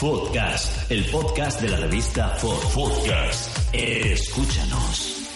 [0.00, 3.74] Podcast, el podcast de la revista For Podcast.
[3.74, 5.30] Escúchanos.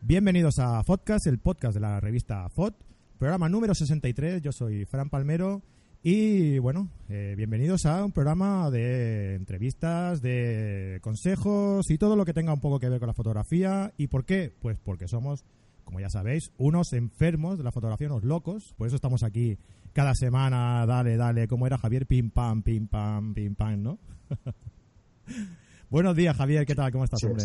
[0.00, 2.74] Bienvenidos a Podcast, el podcast de la revista FOD,
[3.18, 4.40] programa número 63.
[4.40, 5.62] Yo soy Fran Palmero
[6.02, 12.34] y bueno, eh, bienvenidos a un programa de entrevistas, de consejos y todo lo que
[12.34, 13.92] tenga un poco que ver con la fotografía.
[13.96, 14.54] ¿Y por qué?
[14.60, 15.44] Pues porque somos,
[15.84, 18.74] como ya sabéis, unos enfermos de la fotografía, unos locos.
[18.78, 19.58] Por eso estamos aquí
[19.98, 23.98] cada semana, dale, dale, como era Javier, pim pam, pim pam, pim pam, ¿no?
[25.90, 26.92] Buenos días, Javier, ¿qué tal?
[26.92, 27.44] ¿Cómo estás, hombre?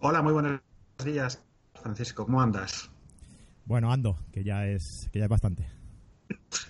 [0.00, 0.60] Hola, muy buenos
[1.04, 1.40] días,
[1.80, 2.90] Francisco, ¿cómo andas?
[3.64, 5.68] Bueno, ando, que ya es, que ya es bastante.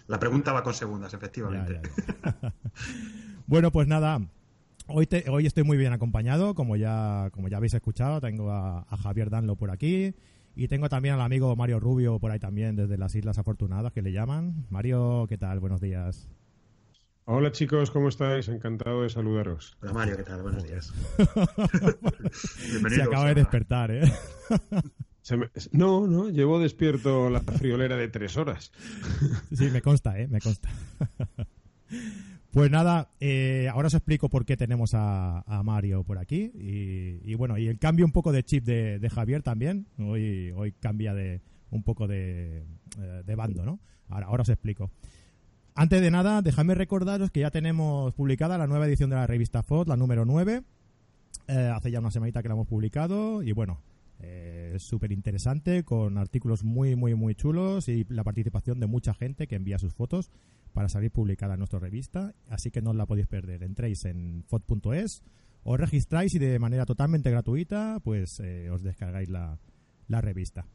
[0.08, 1.80] La pregunta va con segundas, efectivamente.
[1.82, 1.90] Ya,
[2.22, 2.54] ya, ya.
[3.46, 4.20] bueno, pues nada,
[4.88, 8.80] hoy, te, hoy estoy muy bien acompañado, como ya, como ya habéis escuchado, tengo a,
[8.80, 10.14] a Javier Danlo por aquí.
[10.56, 14.00] Y tengo también al amigo Mario Rubio por ahí también, desde las Islas Afortunadas, que
[14.00, 14.64] le llaman.
[14.70, 15.60] Mario, ¿qué tal?
[15.60, 16.30] Buenos días.
[17.26, 18.48] Hola chicos, ¿cómo estáis?
[18.48, 19.76] Encantado de saludaros.
[19.82, 20.40] Hola Mario, ¿qué tal?
[20.40, 20.94] Buenos días.
[22.88, 24.10] Se acaba de despertar, ¿eh?
[25.32, 25.50] Me...
[25.72, 28.72] No, no, llevo despierto la friolera de tres horas.
[29.52, 30.26] Sí, me consta, ¿eh?
[30.26, 30.70] Me consta.
[32.56, 36.50] Pues nada, eh, ahora os explico por qué tenemos a, Mario por aquí.
[36.54, 39.88] Y, bueno, y el cambio un poco de chip de, de Javier también.
[39.98, 42.64] Hoy, hoy cambia de un poco de,
[42.98, 43.78] eh, de bando, ¿no?
[44.08, 44.90] Ahora, ahora os explico.
[45.74, 49.62] Antes de nada, dejadme recordaros que ya tenemos publicada la nueva edición de la revista
[49.62, 50.62] FOD, la número 9.
[51.48, 53.82] Eh, hace ya una semanita que la hemos publicado y bueno,
[54.20, 59.12] eh, es súper interesante con artículos muy, muy, muy chulos y la participación de mucha
[59.12, 60.30] gente que envía sus fotos
[60.76, 63.62] para salir publicada en nuestra revista, así que no os la podéis perder.
[63.62, 65.22] Entréis en fod.es,
[65.64, 69.58] os registráis y de manera totalmente gratuita pues eh, os descargáis la,
[70.06, 70.66] la revista.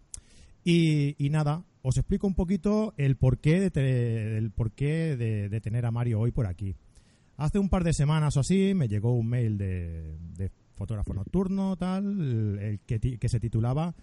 [0.63, 5.91] Y, nada, os explico un poquito el porqué, de, te, el porqué de, tener a
[5.91, 6.75] Mario hoy por aquí.
[7.37, 12.57] Hace un par de semanas o así me llegó un mail de, fotógrafo nocturno, tal,
[12.59, 13.93] el que, que, se titulaba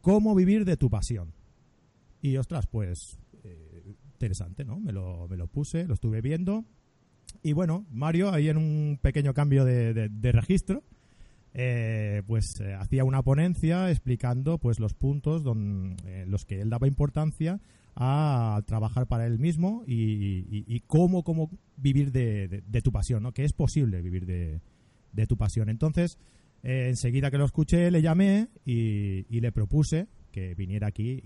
[0.00, 1.32] ¿Cómo vivir de tu pasión?
[2.22, 3.18] Y ostras, pues
[4.20, 4.78] interesante, ¿no?
[4.78, 6.66] Me lo, me lo, puse, lo estuve viendo.
[7.42, 10.84] Y bueno, Mario, ahí en un pequeño cambio de, registro,
[11.54, 16.70] eh, pues eh, hacía una ponencia explicando pues los puntos don, eh, los que él
[16.70, 17.60] daba importancia
[17.96, 23.32] a trabajar para él mismo y, cómo, cómo vivir de, tu pasión, ¿no?
[23.32, 24.60] Que es posible vivir de,
[25.26, 25.70] tu pasión.
[25.70, 26.18] Entonces,
[26.62, 31.20] enseguida que lo escuché, le llamé y, le propuse que viniera aquí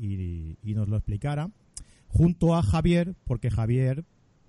[0.62, 1.50] y, nos lo explicara,
[2.14, 4.04] junto a Javier, porque Javier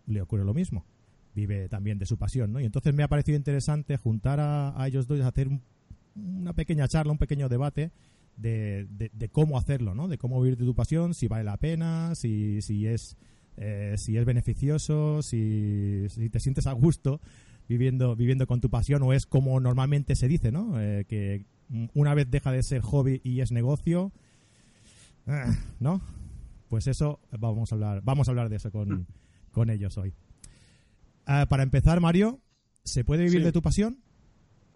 [0.05, 0.85] le ocurre lo mismo,
[1.33, 2.59] vive también de su pasión, ¿no?
[2.59, 5.61] Y entonces me ha parecido interesante juntar a, ellos dos hacer un,
[6.15, 7.91] una pequeña charla, un pequeño debate
[8.37, 10.07] de, de, de, cómo hacerlo, ¿no?
[10.07, 13.17] De cómo vivir de tu pasión, si vale la pena, si, si es
[13.57, 17.21] eh, si es beneficioso, si, si te sientes a gusto
[17.69, 20.79] viviendo, viviendo con tu pasión o es como normalmente se dice, ¿no?
[20.79, 21.45] Eh, que
[21.93, 24.11] una vez deja de ser hobby y es negocio,
[25.27, 25.45] eh,
[25.79, 26.01] ¿no?
[26.69, 29.07] Pues eso, vamos a hablar, vamos a hablar de eso con,
[29.51, 30.13] con ellos hoy.
[31.27, 32.39] Uh, para empezar, Mario,
[32.83, 33.45] ¿se puede vivir Sí.
[33.45, 33.99] de tu pasión?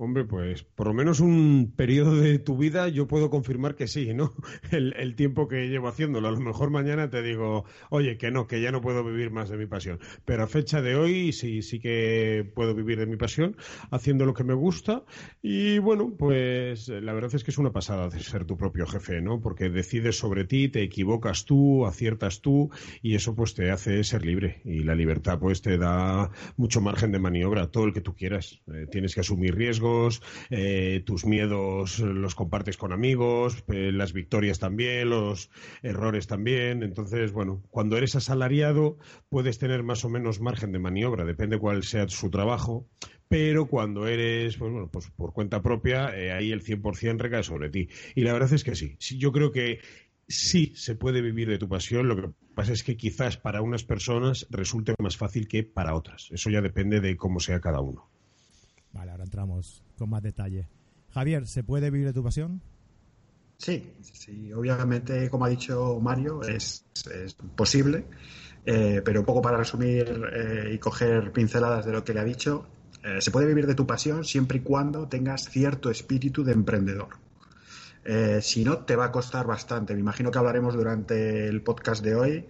[0.02, 4.14] Hombre, pues por lo menos un periodo de tu vida yo puedo confirmar que sí,
[4.14, 4.34] ¿no?
[4.72, 6.30] El, tiempo que llevo haciéndolo.
[6.30, 9.50] A lo mejor mañana te digo, oye, que no, que ya no puedo vivir más
[9.50, 10.00] de mi pasión.
[10.24, 13.58] Pero a fecha de hoy sí, sí que puedo vivir de mi pasión,
[13.92, 15.04] haciendo lo que me gusta.
[15.42, 19.20] Y bueno, pues la verdad es que es una pasada de ser tu propio jefe,
[19.20, 19.42] ¿no?
[19.42, 22.72] Porque decides sobre ti, te equivocas tú, aciertas tú,
[23.02, 24.62] y eso pues te hace ser libre.
[24.64, 28.62] Y la libertad pues te da mucho margen de maniobra, todo el que tú quieras.
[28.74, 29.89] Eh, tienes que asumir riesgos
[30.50, 35.50] eh, tus miedos los compartes con amigos, eh, las victorias también, los
[35.82, 36.84] errores también.
[36.84, 38.98] Entonces, bueno, cuando eres asalariado
[39.30, 42.88] puedes tener más o menos margen de maniobra, depende cuál sea su trabajo,
[43.28, 47.70] pero cuando eres, pues bueno, pues por cuenta propia, eh, ahí el 100% recae sobre
[47.70, 47.88] ti.
[48.16, 49.80] Y la verdad es que sí, sí yo creo que
[50.28, 53.84] sí se puede vivir de tu pasión, lo que pasa es que quizás para unas
[53.84, 56.30] personas resulte más fácil que para otras.
[56.32, 58.09] Eso ya depende de cómo sea cada uno.
[59.00, 60.68] Vale, ahora entramos con más detalle.
[61.12, 62.62] Javier, ¿se puede vivir de tu pasión?
[63.56, 66.84] Sí, sí, obviamente, como ha dicho Mario, es,
[67.56, 68.04] posible.
[68.66, 70.22] Eh, pero un poco para resumir
[70.70, 72.68] y coger pinceladas de lo que le ha dicho,
[73.20, 77.16] se puede vivir de tu pasión siempre y cuando tengas cierto espíritu de emprendedor.
[78.42, 79.94] si no, te va a costar bastante.
[79.94, 82.48] Me imagino que hablaremos durante el podcast de hoy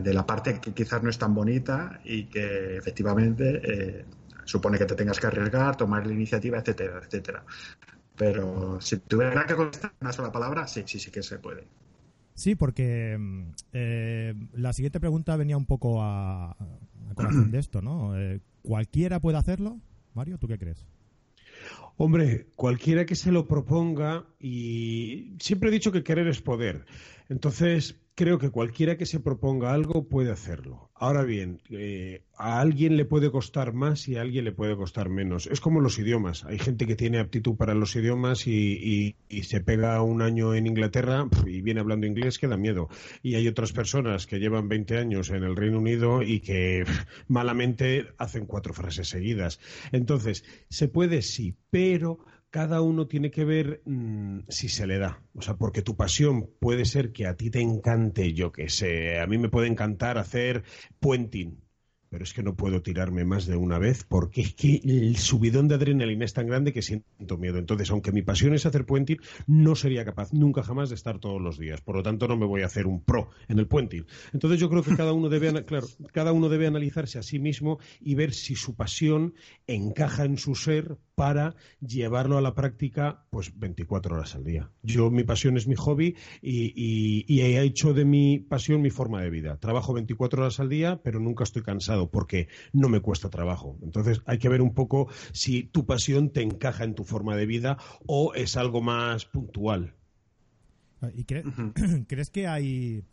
[0.00, 4.06] de la parte que quizás no es tan bonita y que efectivamente
[4.50, 7.44] supone que te tengas que arriesgar, tomar la iniciativa, etcétera, etcétera.
[8.16, 11.66] Pero si tuviera que contestar una sola palabra, sí, sí, sí que se puede.
[12.34, 13.42] Sí, porque mm,
[13.72, 18.18] eh, la siguiente pregunta venía un poco a, a corazón de esto, ¿no?
[18.18, 19.80] Eh, ¿Cualquiera puede hacerlo?
[20.14, 20.84] Mario, ¿tú qué crees?
[21.96, 26.86] Hombre, cualquiera que se lo proponga y siempre he dicho que querer es poder.
[27.28, 30.90] Entonces, creo que cualquiera que se proponga algo puede hacerlo.
[30.94, 35.08] Ahora bien, eh, a alguien le puede costar más y a alguien le puede costar
[35.08, 35.46] menos.
[35.46, 36.44] Es como los idiomas.
[36.44, 41.26] Hay gente que tiene aptitud para los idiomas y, se pega un año en Inglaterra
[41.46, 42.90] y viene hablando inglés que da miedo.
[43.22, 46.84] Y hay otras personas que llevan 20 años en el Reino Unido y que
[47.26, 49.60] malamente hacen cuatro frases seguidas.
[49.92, 52.18] Entonces, se puede sí, pero
[52.50, 55.22] cada uno tiene que ver mm, si se le da.
[55.34, 59.20] O sea, porque tu pasión puede ser que a ti te encante, yo que sé,
[59.20, 60.64] a mí me puede encantar hacer
[60.98, 61.62] puenting
[62.10, 65.68] pero es que no puedo tirarme más de una vez porque es que el subidón
[65.68, 67.58] de adrenalina es tan grande que siento miedo.
[67.58, 71.40] Entonces, aunque mi pasión es hacer puenting, no sería capaz nunca jamás de estar todos
[71.40, 71.80] los días.
[71.80, 74.06] Por lo tanto, no me voy a hacer un pro en el puenting.
[74.32, 77.78] Entonces, yo creo que cada uno debe, claro, cada uno debe analizarse a sí mismo
[78.00, 79.34] y ver si su pasión
[79.68, 84.70] encaja en su ser para llevarlo a la práctica pues 24 horas al día.
[84.82, 89.28] Yo mi pasión es mi hobby y, he hecho de mi pasión mi forma de
[89.28, 89.58] vida.
[89.58, 93.76] Trabajo 24 horas al día, pero nunca estoy cansado porque no me cuesta trabajo.
[93.82, 97.46] Entonces hay que ver un poco si tu pasión te encaja en tu forma de
[97.46, 99.94] vida o es algo más puntual.
[101.14, 101.24] ¿Y
[102.06, 103.04] crees que hay...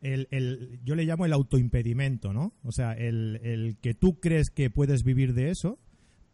[0.00, 2.52] El, yo le llamo el autoimpedimento, ¿no?
[2.64, 5.78] O sea, el, el que tú crees que puedes vivir de eso,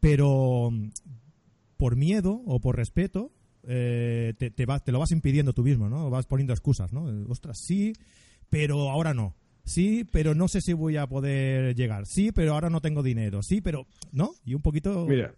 [0.01, 0.73] pero
[1.77, 3.31] por miedo o por respeto
[3.71, 6.09] eh, te, te, te, lo vas impidiendo tú mismo, ¿no?
[6.09, 7.05] Vas poniendo excusas, ¿no?
[7.29, 7.93] Ostras, sí,
[8.49, 9.35] pero ahora no.
[9.69, 12.07] Sí, pero no sé si voy a poder llegar.
[12.07, 13.43] Sí, pero ahora no tengo dinero.
[13.43, 13.87] Sí, pero...
[14.13, 14.33] ¿No?
[14.45, 15.07] Y un poquito...
[15.07, 15.35] Mira,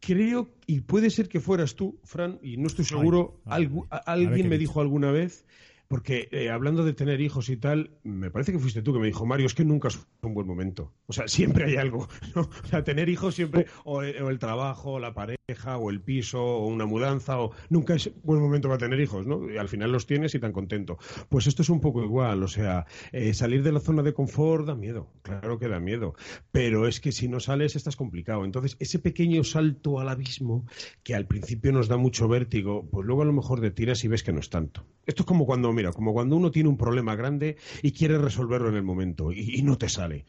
[0.00, 4.80] creo, y puede ser que fueras tú, Fran, y no estoy seguro, alguien me dijo
[4.80, 5.44] alguna vez
[5.92, 9.08] porque eh, hablando de tener hijos y tal, me parece que fuiste tú que me
[9.08, 10.90] dijo, Mario, es que nunca es un buen momento.
[11.04, 12.08] O sea, siempre hay algo.
[12.34, 12.48] ¿no?
[12.64, 16.66] O sea, tener hijos siempre, o, el trabajo, o la pareja, o el piso, o
[16.66, 19.50] una mudanza, o nunca es buen momento para tener hijos, ¿no?
[19.50, 20.96] Y al final los tienes y tan contento.
[21.28, 22.42] Pues esto es un poco igual.
[22.42, 25.12] O sea, eh, salir de la zona de confort da miedo.
[25.20, 26.14] Claro que da miedo.
[26.52, 28.46] Pero es que si no sales estás complicado.
[28.46, 30.64] Entonces, ese pequeño salto al abismo,
[31.02, 34.08] que al principio nos da mucho vértigo, pues luego a lo mejor te tiras y
[34.08, 34.86] ves que no es tanto.
[35.04, 38.76] Esto es como cuando como cuando uno tiene un problema grande y quiere resolverlo en
[38.76, 40.24] el momento y, no te sale.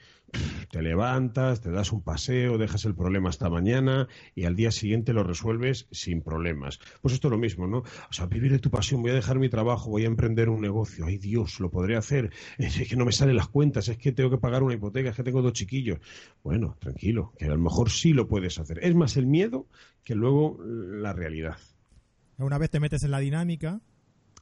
[0.72, 5.14] Te levantas, te das un paseo, dejas el problema hasta mañana y al día siguiente
[5.14, 6.80] lo resuelves sin problemas.
[7.02, 7.80] Pues esto es lo mismo, ¿no?
[7.80, 10.62] O sea, vivir de tu pasión, voy a dejar mi trabajo, voy a emprender un
[10.62, 11.06] negocio.
[11.06, 12.32] Ay Dios, lo podré hacer.
[12.58, 15.16] Es que no me salen las cuentas, es que tengo que pagar una hipoteca, es
[15.16, 16.00] que tengo dos chiquillos.
[16.44, 18.80] Bueno, tranquilo, que a lo mejor sí lo puedes hacer.
[18.82, 19.68] Es más el miedo
[20.04, 21.58] que luego la realidad.
[22.38, 23.82] Una vez te metes en la dinámica,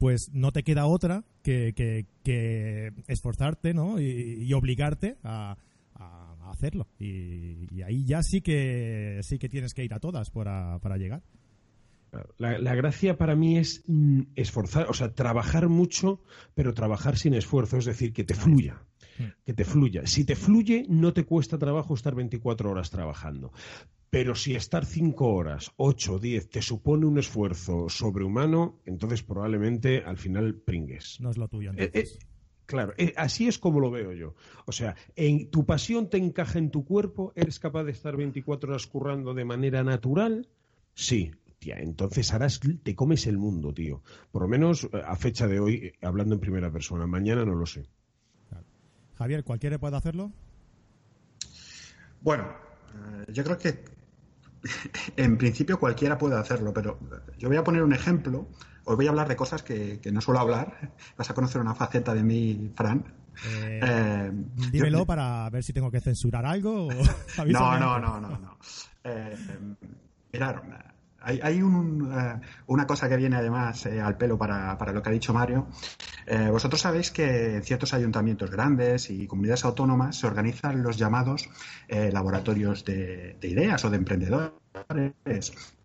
[0.01, 1.75] pues no te queda otra que,
[2.23, 4.01] que, esforzarte ¿no?
[4.01, 5.57] y, obligarte a,
[6.49, 6.87] hacerlo.
[6.97, 11.21] Y, ahí ya sí que sí que tienes que ir a todas para, para llegar.
[12.39, 16.23] La, la, gracia para mí es mm, esforzar, o sea, trabajar mucho,
[16.55, 18.81] pero trabajar sin esfuerzo, es decir, que te fluya
[19.19, 19.25] hmm.
[19.45, 20.07] que te fluya.
[20.07, 23.53] Si te fluye, no te cuesta trabajo estar 24 horas trabajando.
[24.11, 30.17] Pero si estar cinco horas, ocho, diez, te supone un esfuerzo sobrehumano, entonces probablemente al
[30.17, 31.17] final pringues.
[31.21, 31.71] No es lo tuyo.
[31.77, 32.09] Eh, eh,
[32.65, 34.35] claro, eh, así es como lo veo yo.
[34.65, 38.71] O sea, en, tu pasión te encaja en tu cuerpo, eres capaz de estar 24
[38.71, 40.49] horas currando de manera natural,
[40.93, 41.31] sí.
[41.57, 44.01] Tía, entonces harás, te comes el mundo, tío.
[44.31, 47.05] Por lo menos a fecha de hoy, hablando en primera persona.
[47.05, 47.85] Mañana no lo sé.
[49.15, 50.31] Javier, ¿cualquiera puede hacerlo?
[52.21, 52.47] Bueno,
[53.31, 54.00] yo creo que
[55.17, 56.99] en principio cualquiera puede hacerlo, pero
[57.37, 58.47] yo voy a poner un ejemplo.
[58.83, 60.91] Os voy a hablar de cosas que, no suelo hablar.
[61.17, 63.03] Vas a conocer una faceta de mí, Fran.
[63.47, 64.31] Eh, eh,
[64.71, 66.89] dímelo para ver si tengo que censurar algo.
[67.47, 68.57] no, no, no, no, no.
[69.03, 69.35] Eh,
[71.21, 75.01] hay, hay un, eh, una cosa que viene además eh, al pelo para, para, lo
[75.01, 75.67] que ha dicho Mario.
[76.25, 81.49] Eh, vosotros sabéis que en ciertos ayuntamientos grandes y comunidades autónomas se organizan los llamados
[81.89, 84.60] laboratorios de, ideas o de emprendedores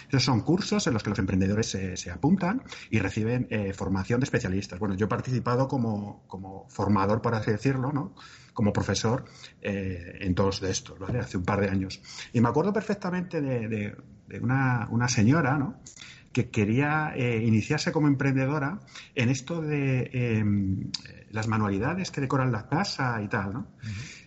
[0.08, 4.24] Esos son cursos en los que los emprendedores se, apuntan y reciben eh, formación de
[4.24, 4.78] especialistas.
[4.78, 8.14] Bueno, yo he participado como, como formador, por así decirlo, ¿no?
[8.56, 9.26] como profesor
[9.60, 11.18] eh, en todos de estos, ¿vale?
[11.18, 12.00] Hace un par de años.
[12.32, 13.94] Y me acuerdo perfectamente de,
[14.40, 15.80] una, una, señora, ¿no?
[16.32, 18.80] que quería eh, iniciarse como emprendedora
[19.14, 20.90] en esto de em,
[21.30, 23.66] las manualidades que decoran la casa y tal, ¿no?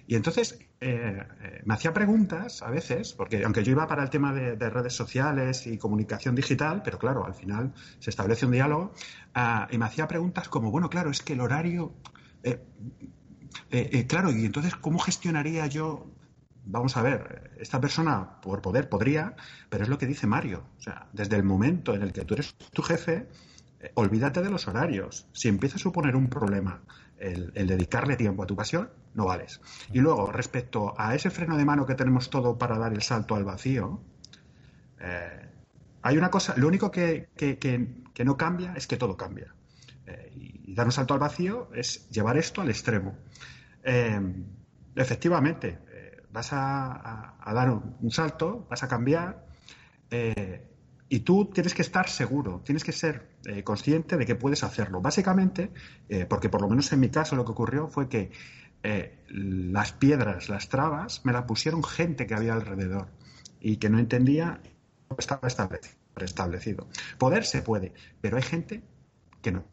[0.07, 4.09] Y entonces eh, eh, me hacía preguntas a veces, porque aunque yo iba para el
[4.09, 8.93] tema de, redes sociales y comunicación digital, pero claro, al final se establece un diálogo,
[9.33, 11.93] ah, y me hacía preguntas como, bueno, claro, es que el horario,
[14.07, 16.07] claro, y entonces, ¿cómo gestionaría yo
[16.69, 19.35] vamos a ver, esta persona por poder podría,
[19.69, 20.63] pero es lo que dice Mario.
[20.77, 23.27] O sea, desde el momento en el que tú eres tu jefe,
[23.79, 25.27] eh, olvídate de los horarios.
[25.33, 26.81] Si empieza a suponer un problema
[27.19, 29.61] el, dedicarle tiempo a tu pasión, no vales.
[29.91, 33.35] Y luego, respecto a ese freno de mano que tenemos todo para dar el salto
[33.35, 34.01] al vacío,
[34.99, 35.49] eh,
[36.01, 37.29] hay una cosa, lo único que,
[38.23, 39.53] no cambia es que todo cambia.
[40.05, 40.31] Eh,
[40.65, 43.17] y dar un salto al vacío es llevar esto al extremo.
[44.95, 45.79] efectivamente,
[46.31, 49.45] vas a, dar un, salto, vas a cambiar
[50.11, 50.68] eh,
[51.09, 55.01] y tú tienes que estar seguro, tienes que ser eh, consciente de que puedes hacerlo.
[55.01, 55.71] Básicamente,
[56.07, 58.31] eh, porque por lo menos en mi caso lo que ocurrió fue que
[59.27, 63.09] las piedras, las trabas, me las pusieron gente que había alrededor
[63.59, 64.61] y que no entendía
[65.17, 65.49] estaba
[66.15, 66.87] establecido.
[67.17, 68.81] Poder se puede, pero hay gente
[69.41, 69.65] que no.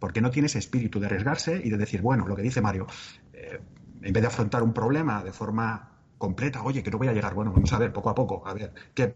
[0.00, 2.88] Porque no tiene ese espíritu de arriesgarse y de decir, bueno, lo que dice Mario,
[3.32, 7.34] en vez de afrontar un problema de forma completa, oye, que no voy a llegar,
[7.34, 9.14] bueno, vamos a ver poco a poco, a ver, ¿qué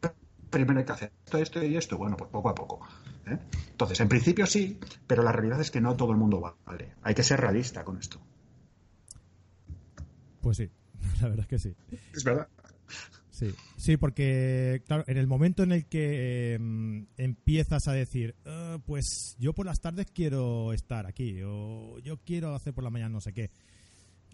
[0.50, 1.12] primero hay que hacer?
[1.24, 2.80] Esto, esto y esto, bueno, pues poco a poco.
[3.26, 3.38] ¿eh?
[3.70, 6.94] Entonces, en principio sí, pero la realidad es que no todo el mundo vale.
[7.02, 8.20] Hay que ser realista con esto.
[10.40, 10.70] Pues sí,
[11.20, 11.74] la verdad es que sí.
[12.12, 12.48] Es verdad.
[13.30, 18.78] Sí, sí, porque claro, en el momento en el que em, empiezas a decir, ah,
[18.84, 23.10] pues yo por las tardes quiero estar aquí, o yo quiero hacer por la mañana
[23.10, 23.52] no sé qué,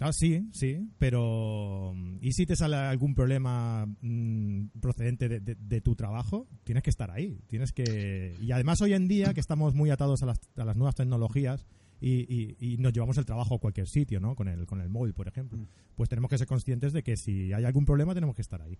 [0.00, 6.48] Ah, sí, sí, pero ¿y si te sale algún problema mm, procedente de, tu trabajo?
[6.64, 8.36] Tienes que estar ahí, tienes que...
[8.40, 11.64] Y además hoy en día que estamos muy atados a las, a las nuevas tecnologías
[12.00, 14.34] y, nos llevamos el trabajo a cualquier sitio, ¿no?
[14.34, 15.58] Con el, con el móvil, por ejemplo.
[15.58, 15.66] Mm.
[15.94, 18.78] Pues tenemos que ser conscientes de que si hay algún problema tenemos que estar ahí.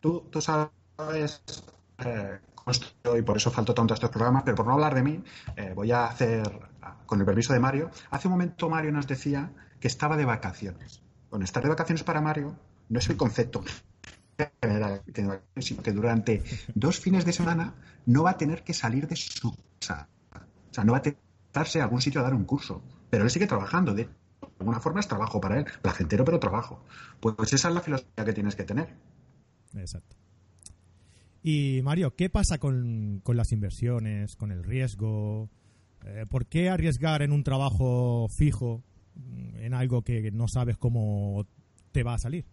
[0.00, 1.42] Tú, tú sabes
[2.04, 2.38] eh,
[3.16, 5.22] y por eso faltó tanto a estos programas, pero por no hablar de mí,
[5.56, 6.42] eh, voy a hacer,
[7.06, 11.02] con el permiso de Mario, hace un momento Mario nos decía que estaba de vacaciones.
[11.30, 12.56] Bueno, estar de vacaciones para Mario
[12.88, 13.64] no es el concepto
[14.62, 15.02] general,
[15.58, 16.42] sino que durante
[16.74, 17.74] dos fines de semana
[18.06, 20.08] no va a tener que salir de su casa.
[20.70, 21.18] O sea, no va a tener
[21.52, 22.82] que a algún sitio a dar un curso.
[23.08, 23.94] Pero él sigue trabajando.
[23.94, 24.08] De
[24.58, 25.66] alguna forma es trabajo para él.
[25.80, 26.84] Placentero, pero trabajo.
[27.20, 28.94] Pues esa es la filosofía que tienes que tener.
[29.74, 30.16] Exacto.
[31.42, 35.48] Y Mario, ¿qué pasa con, con las inversiones, con el riesgo?
[36.04, 38.82] Eh, ¿Por qué arriesgar en un trabajo fijo
[39.58, 41.46] en algo que no sabes cómo
[41.92, 42.44] te va a salir?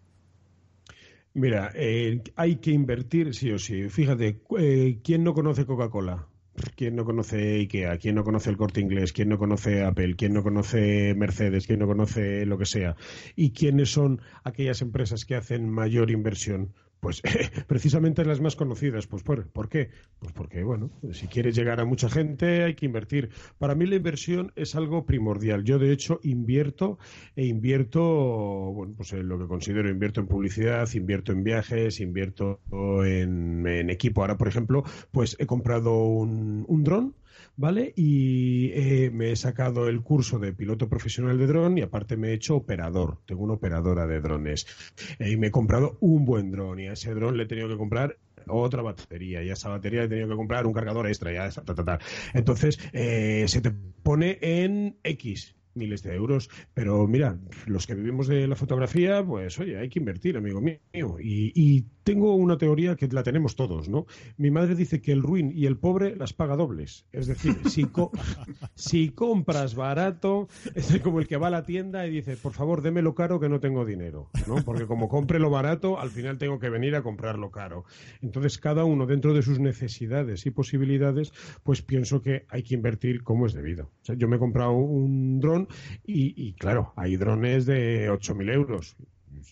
[1.35, 3.89] Mira, eh, hay que invertir sí o sí.
[3.89, 6.27] Fíjate, eh, ¿quién no conoce Coca-Cola?
[6.75, 7.97] ¿Quién no conoce IKEA?
[7.97, 9.11] ¿Quién no conoce el corte inglés?
[9.11, 10.15] ¿Quién no conoce Apple?
[10.15, 11.65] ¿Quién no conoce Mercedes?
[11.65, 12.95] ¿Quién no conoce lo que sea?
[13.35, 16.73] ¿Y quiénes son aquellas empresas que hacen mayor inversión?
[17.03, 17.21] Pues
[17.67, 19.07] precisamente las más conocidas.
[19.07, 19.89] Pues ¿por, ¿por, qué?
[20.19, 23.29] Pues porque, bueno, si quieres llegar a mucha gente hay que invertir.
[23.57, 25.65] Para mí la inversión es algo primordial.
[25.65, 26.97] Yo, de hecho, invierto
[27.35, 32.61] e invierto, bueno, pues en lo que considero, invierto en publicidad, invierto en viajes, invierto
[33.03, 34.21] en, equipo.
[34.21, 37.15] Ahora, por ejemplo, pues he comprado un, un dron
[37.55, 37.93] ¿vale?
[37.95, 42.29] Y eh, me he sacado el curso de piloto profesional de dron y aparte me
[42.29, 43.19] he hecho operador.
[43.25, 44.67] Tengo una operadora de drones.
[45.19, 47.67] Eh, y me he comprado un buen dron y a ese dron le he tenido
[47.67, 51.07] que comprar otra batería y a esa batería le he tenido que comprar un cargador
[51.07, 51.31] extra.
[51.31, 51.49] Ya,
[52.33, 56.49] Entonces, eh, se te pone en X miles de euros.
[56.73, 60.79] Pero mira, los que vivimos de la fotografía, pues oye, hay que invertir, amigo mío.
[61.19, 64.05] Y, tengo una teoría que la tenemos todos, ¿no?
[64.37, 67.05] Mi madre dice que el ruin y el pobre las paga dobles.
[67.11, 67.87] Es decir, si,
[68.75, 72.81] si compras barato, es como el que va a la tienda y dice, por favor,
[72.81, 74.55] démelo caro que no tengo dinero, ¿no?
[74.63, 77.85] Porque como compre lo barato, al final tengo que venir a comprarlo caro.
[78.21, 81.31] Entonces, cada uno dentro de sus necesidades y posibilidades,
[81.63, 83.85] pues pienso que hay que invertir como es debido.
[83.85, 85.67] O sea, yo me he comprado un dron
[86.05, 88.95] y, claro, hay drones de 8.000 euros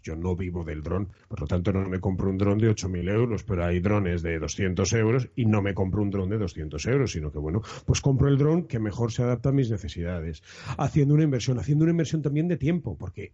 [0.03, 3.09] yo no vivo del dron, por lo tanto no me compro un dron de 8.000
[3.09, 6.85] euros, pero hay drones de 200 euros y no me compro un dron de 200
[6.87, 10.43] euros, sino que bueno, pues compro el dron que mejor se adapta a mis necesidades,
[10.77, 13.33] haciendo una inversión, haciendo una inversión también de tiempo, porque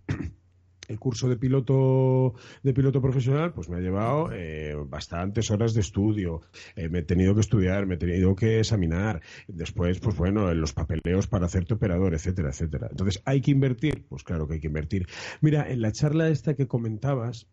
[0.87, 5.81] el curso de piloto de piloto profesional pues me ha llevado eh, bastantes horas de
[5.81, 6.41] estudio.
[6.75, 9.21] Eh, me he tenido que estudiar me he tenido que examinar.
[9.47, 12.87] Después pues bueno los papeleos para hacerte operador etcétera etcétera.
[12.89, 15.07] Entonces hay que invertir pues claro que hay que invertir.
[15.41, 17.47] Mira en la charla esta que comentabas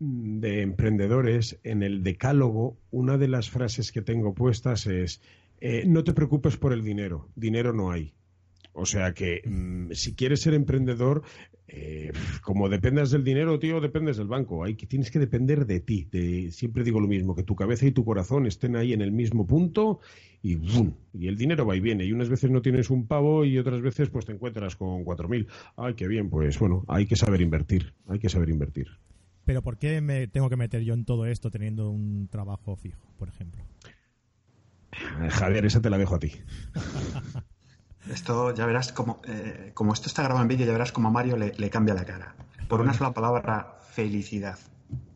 [0.00, 5.22] mm, de emprendedores en el decálogo una de las frases que tengo puestas es
[5.60, 8.14] eh, no te preocupes por el dinero dinero no hay
[8.74, 11.22] o sea que mm, si quieres ser emprendedor,
[11.76, 14.62] eh, como dependas del dinero, tío, dependes del banco.
[14.62, 16.08] Hay que, tienes que depender de ti.
[16.52, 19.44] siempre digo lo mismo, que tu cabeza y tu corazón estén ahí en el mismo
[19.44, 20.00] punto
[20.40, 20.92] y ¡bum!
[21.12, 22.04] Y el dinero va y viene.
[22.04, 25.28] Y unas veces no tienes un pavo y otras veces pues te encuentras con cuatro
[25.28, 25.48] mil.
[25.76, 26.30] Ay, qué bien.
[26.30, 27.92] Pues bueno, hay que saber invertir.
[28.06, 28.86] Hay que saber invertir.
[29.44, 33.12] Pero ¿por qué me tengo que meter yo en todo esto teniendo un trabajo fijo,
[33.18, 33.64] por ejemplo?
[35.28, 36.30] Javier, esa te la dejo a ti.
[38.10, 41.10] Esto ya verás como, eh, como esto está grabado en vídeo, ya verás como a
[41.10, 42.34] Mario le, cambia la cara.
[42.68, 44.58] Por una sola palabra, felicidad.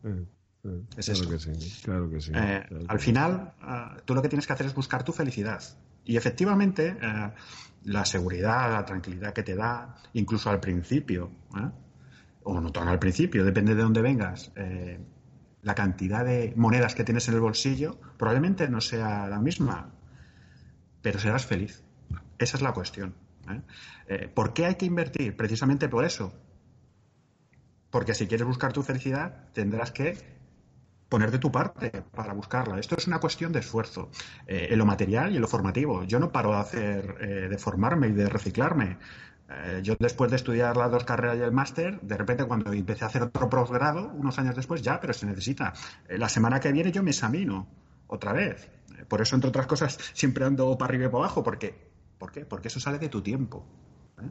[0.03, 0.25] Eh,
[0.63, 1.51] eh, es claro eso.
[1.51, 2.31] Que sí, claro que sí.
[2.33, 5.63] al final, ah, tú lo que tienes que hacer es buscar tu felicidad.
[6.03, 6.97] Y efectivamente,
[7.83, 11.29] la seguridad, la tranquilidad que te da, incluso al principio,
[12.43, 14.51] o no tan al principio, depende de dónde vengas,
[15.61, 19.91] la cantidad de monedas que tienes en el bolsillo probablemente no sea la misma,
[21.03, 21.83] pero serás feliz.
[22.39, 23.13] Esa es la cuestión.
[23.49, 23.61] ¿eh?
[24.07, 25.35] Eh, por qué hay que invertir?
[25.35, 26.33] Precisamente por eso.
[27.91, 30.39] Porque si quieres buscar tu felicidad, tendrás que
[31.09, 32.79] poner de tu parte para buscarla.
[32.79, 34.09] Esto es una cuestión de esfuerzo,
[34.47, 36.03] eh, en lo material y en lo formativo.
[36.03, 38.97] Yo no paro de hacer, de formarme y de reciclarme.
[39.81, 43.07] yo después de estudiar las dos carreras y el máster, de repente cuando empecé a
[43.07, 45.73] hacer otro posgrado, unos años después, ya, pero se necesita.
[46.07, 47.67] la semana que viene yo me examino
[48.05, 48.69] otra vez.
[49.07, 51.88] Por eso, entre otras cosas, siempre ando para arriba y para abajo, porque
[52.19, 52.45] ¿Por qué?
[52.45, 53.65] Porque eso sale de tu tiempo.
[54.21, 54.29] ¿eh?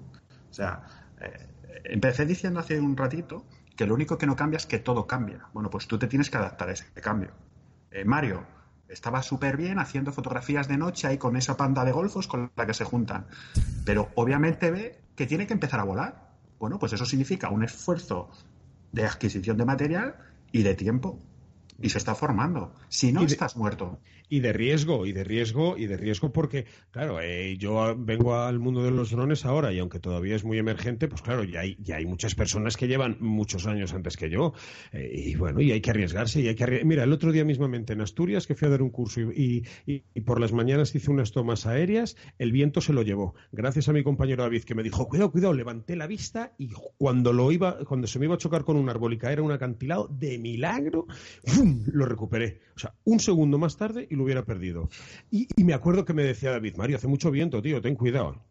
[0.50, 0.84] O sea,
[1.20, 1.48] eh,
[1.84, 5.48] empecé diciendo hace un ratito que lo único que no cambia es que todo cambia.
[5.52, 7.32] Bueno, pues tú te tienes que adaptar a ese cambio.
[7.90, 8.44] Eh, Mario
[8.88, 12.66] estaba súper bien haciendo fotografías de noche ahí con esa panda de golfos con la
[12.66, 13.26] que se juntan.
[13.84, 16.28] Pero obviamente ve que tiene que empezar a volar.
[16.58, 18.30] Bueno, pues eso significa un esfuerzo
[18.92, 20.16] de adquisición de material
[20.52, 21.18] y de tiempo.
[21.80, 22.74] Y se está formando.
[22.88, 27.20] Si no, estás muerto y de riesgo, y de riesgo, y de riesgo porque, claro,
[27.20, 31.08] eh, yo vengo al mundo de los drones ahora y aunque todavía es muy emergente,
[31.08, 34.52] pues claro, ya hay, ya hay muchas personas que llevan muchos años antes que yo.
[34.92, 37.94] Eh, y bueno, y hay que arriesgarse, y hay que Mira, el otro día mismamente
[37.94, 41.32] en Asturias, que fui a dar un curso y, y, por las mañanas hice unas
[41.32, 43.34] tomas aéreas, el viento se lo llevó.
[43.52, 47.32] Gracias a mi compañero David, que me dijo, cuidado, cuidado, levanté la vista y cuando
[47.32, 49.52] lo iba, cuando se me iba a chocar con un árbol y caer en un
[49.52, 51.06] acantilado, de milagro,
[51.44, 51.82] ¡fum!
[51.86, 52.60] lo recuperé.
[52.78, 54.88] O sea, un segundo más tarde y lo hubiera perdido.
[55.32, 58.44] Y, me acuerdo que me decía David, Mario, hace mucho viento, tío, ten cuidado.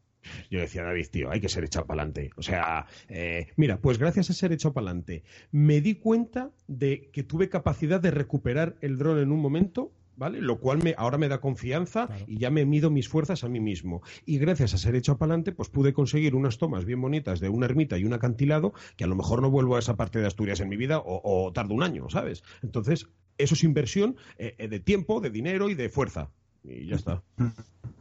[0.52, 2.32] Yo decía, David, tío, hay que ser echado para adelante.
[2.36, 7.10] O sea, eh, mira, pues gracias a ser echado para adelante, me di cuenta de
[7.14, 10.42] que tuve capacidad de recuperar el dron en un momento ¿vale?
[10.42, 13.60] Lo cual me, ahora me da confianza y ya me mido mis fuerzas a mí
[13.60, 14.02] mismo.
[14.26, 17.50] Y gracias a ser hecho para adelante, pues pude conseguir unas tomas bien bonitas de
[17.50, 20.28] una ermita y un acantilado que a lo mejor no vuelvo a esa parte de
[20.28, 22.44] Asturias en mi vida o, o tardo un año, ¿sabes?
[22.62, 26.32] Entonces, eso es inversión eh, eh, de tiempo, de dinero y de fuerza.
[26.64, 27.24] Y ya está.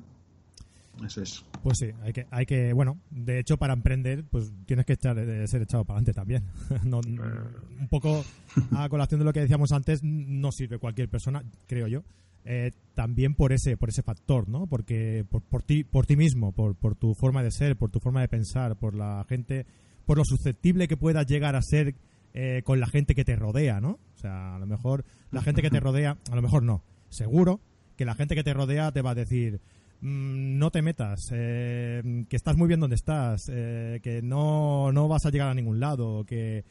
[1.04, 1.44] Eso es.
[1.62, 5.18] Pues sí, hay que, hay que, bueno, de hecho para emprender, pues tienes que echar,
[5.18, 6.44] eh, ser echado para adelante también.
[6.84, 8.24] un poco
[8.72, 12.02] a colación de lo que decíamos antes, no sirve cualquier persona, creo yo.
[12.94, 14.66] también por ese, por ese factor, ¿no?
[14.66, 18.00] Porque por, por ti, por ti mismo, por, por tu forma de ser, por tu
[18.00, 19.66] forma de pensar, por la gente,
[20.06, 21.94] por lo susceptible que puedas llegar a ser
[22.38, 23.98] eh, con la gente que te rodea, ¿no?
[24.14, 27.60] O sea, a lo mejor la gente que te rodea, a lo mejor no, seguro
[27.96, 29.62] que la gente que te rodea te va a decir,
[30.00, 35.08] mm, no te metas, eh, que estás muy bien donde estás, eh, que no, no
[35.08, 36.64] vas a llegar a ningún lado, que...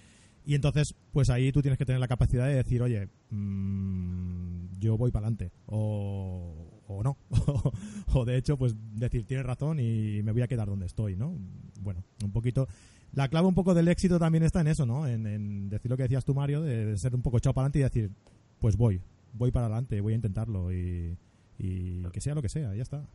[0.48, 4.96] Y entonces, pues ahí tú tienes que tener la capacidad de decir, oye, mm, yo
[4.96, 7.18] voy para adelante, o, o no.
[8.14, 11.36] o de hecho, pues decir, tienes razón y me voy a quedar donde estoy, ¿no?
[11.82, 12.68] Bueno, un poquito
[13.16, 15.08] la clave un poco del éxito también está en eso, ¿no?
[15.08, 17.84] En, decir lo que decías tú, Mario, de, ser un poco echado para adelante y
[17.84, 18.12] decir,
[18.60, 19.02] pues voy,
[19.34, 21.18] voy para adelante, voy a intentarlo y,
[21.58, 23.08] que sea lo que sea, ya está.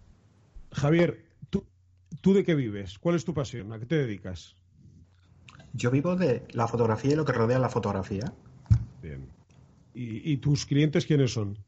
[0.73, 1.65] Javier, ¿tú,
[2.21, 2.99] ¿tú de qué vives?
[2.99, 3.73] ¿Cuál es tu pasión?
[3.73, 4.57] ¿A qué te dedicas?
[5.73, 8.33] Yo vivo de la fotografía y lo que rodea la fotografía.
[9.03, 9.29] Bien.
[9.95, 11.59] y tus clientes quiénes son?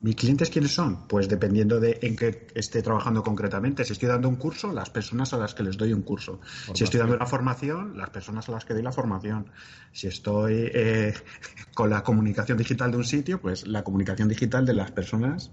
[0.00, 1.08] ¿Mis clientes quiénes son?
[1.08, 3.84] Pues dependiendo de en qué esté trabajando concretamente.
[3.84, 6.40] Si estoy dando un curso, las personas a las que les doy un curso.
[6.74, 9.50] Si estoy dando una formación, las personas a las que doy la formación.
[9.92, 11.14] Si estoy eh,
[11.74, 15.50] con la comunicación digital de un sitio, pues la comunicación digital de las personas.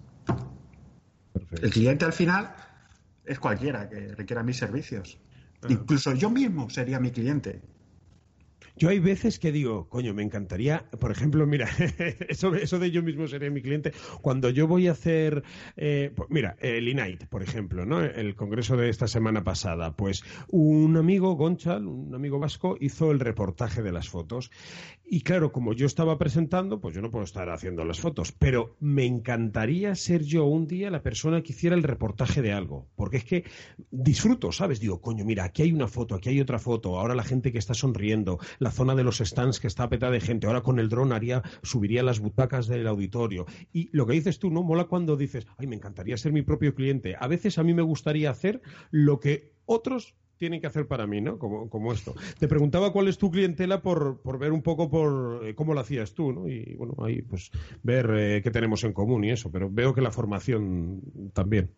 [1.61, 2.53] El cliente al final
[3.25, 5.19] es cualquiera que requiera mis servicios.
[5.69, 7.61] Incluso yo mismo sería mi cliente.
[8.75, 11.69] Yo hay veces que digo, coño, me encantaría, por ejemplo, mira,
[12.29, 15.43] eso, eso de yo mismo seré mi cliente, cuando yo voy a hacer,
[15.77, 18.03] eh, pues mira, el INAIT, por ejemplo, ¿no?
[18.03, 23.19] El congreso de esta semana pasada, pues un amigo, Gonchal, un amigo vasco, hizo el
[23.19, 24.51] reportaje de las fotos.
[25.05, 28.75] Y claro, como yo estaba presentando, pues yo no puedo estar haciendo las fotos, pero
[28.79, 33.17] me encantaría ser yo un día la persona que hiciera el reportaje de algo, porque
[33.17, 33.43] es que
[33.91, 34.79] disfruto, ¿sabes?
[34.79, 37.59] Digo, coño, mira, aquí hay una foto, aquí hay otra foto, ahora la gente que
[37.59, 40.47] está sonriendo, la zona de los stands que está petada de gente.
[40.47, 43.45] Ahora con el dron haría, subiría las butacas del auditorio.
[43.71, 44.63] Y lo que dices tú, ¿no?
[44.63, 47.15] Mola cuando dices, ay, me encantaría ser mi propio cliente.
[47.19, 51.21] A veces a mí me gustaría hacer lo que otros tienen que hacer para mí,
[51.21, 51.37] ¿no?
[51.37, 52.13] Como, como esto.
[52.39, 55.79] Te preguntaba cuál es tu clientela por, por ver un poco por eh, cómo lo
[55.79, 56.47] hacías tú, ¿no?
[56.47, 60.01] Y bueno, ahí pues ver eh, qué tenemos en común y eso, pero veo que
[60.01, 61.01] la formación
[61.33, 61.71] también.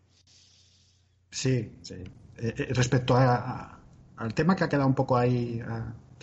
[1.29, 1.95] Sí, sí.
[2.37, 5.61] Eh, respecto al tema que ha quedado un poco ahí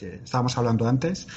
[0.03, 1.29] que estábamos hablando antes,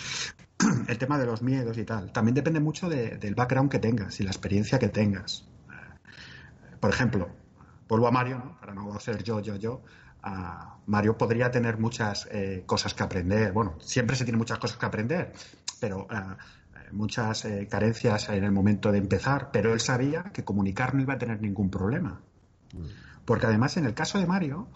[0.87, 4.23] el tema de los miedos y tal, también depende mucho del background que tengas y
[4.23, 5.47] la experiencia que tengas.
[5.69, 7.29] Eh, por ejemplo,
[7.87, 9.83] vuelvo a Mario, para no ser yo, yo, yo.
[10.87, 13.51] Mario podría tener muchas eh, cosas que aprender.
[13.51, 15.33] Bueno, siempre se tiene muchas cosas que aprender,
[15.79, 16.35] pero eh,
[16.91, 19.51] muchas carencias en el momento de empezar.
[19.51, 22.21] Pero él sabía que comunicar no iba a tener ningún problema.
[22.73, 22.85] Mm.
[23.25, 24.69] Porque además, en el caso de Mario,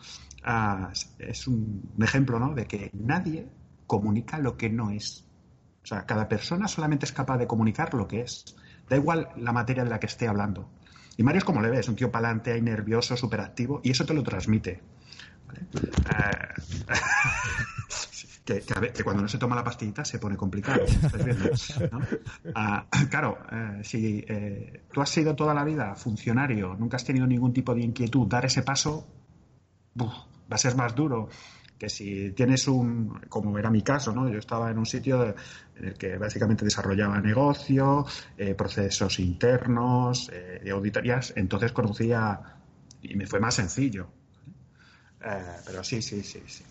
[0.43, 2.54] ah, es un, ejemplo ¿no?
[2.54, 3.47] de que nadie
[3.89, 5.25] comunica lo que no es.
[5.84, 8.56] O sea, cada persona solamente es capaz de comunicar lo que es.
[8.88, 10.69] Da igual la materia de la que esté hablando.
[11.17, 14.06] Y Mario es como le ves, un tío palante, ahí nervioso, súper activo, y eso
[14.06, 14.82] te lo transmite.
[16.06, 16.21] Eh,
[18.93, 20.86] que, cuando no se toma la pastillita se pone complicado.
[22.56, 27.28] Ah, claro, eh, si eh, tú has sido toda la vida funcionario, nunca has tenido
[27.28, 29.08] ningún tipo de inquietud, dar ese paso
[30.02, 31.30] va a ser más duro
[31.79, 34.29] que si tienes un, como era mi caso, ¿no?
[34.29, 35.33] Yo estaba en un sitio
[35.77, 38.05] en el que básicamente desarrollaba negocio,
[38.37, 42.39] eh, procesos internos, eh, auditorías, entonces conocía
[43.01, 44.07] y me fue más sencillo.
[45.25, 46.63] Eh, pero sí, sí, sí, sí.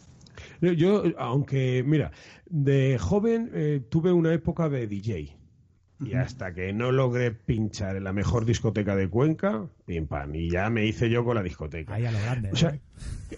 [0.61, 2.13] Yo, aunque, mira,
[2.47, 5.37] de joven eh, tuve una época de DJ.
[6.01, 10.51] Y hasta que no logré pinchar en la mejor discoteca de Cuenca, pim pam, y
[10.51, 11.95] ya me hice yo con la discoteca.
[11.95, 12.51] Ahí a lo grande.
[12.53, 12.81] O sea, ¿eh?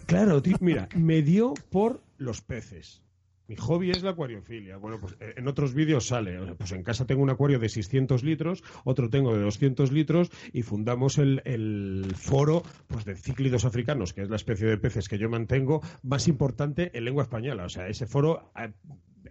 [0.06, 3.02] claro, mira, me dio por los peces.
[3.50, 4.76] Mi hobby es la acuariofilia.
[4.76, 6.54] Bueno, pues eh, en otros vídeos sale.
[6.54, 10.62] Pues en casa tengo un acuario de 600 litros, otro tengo de 200 litros y
[10.62, 15.18] fundamos el, el foro pues, de cíclidos africanos, que es la especie de peces que
[15.18, 17.64] yo mantengo más importante en lengua española.
[17.64, 18.70] O sea, ese foro eh,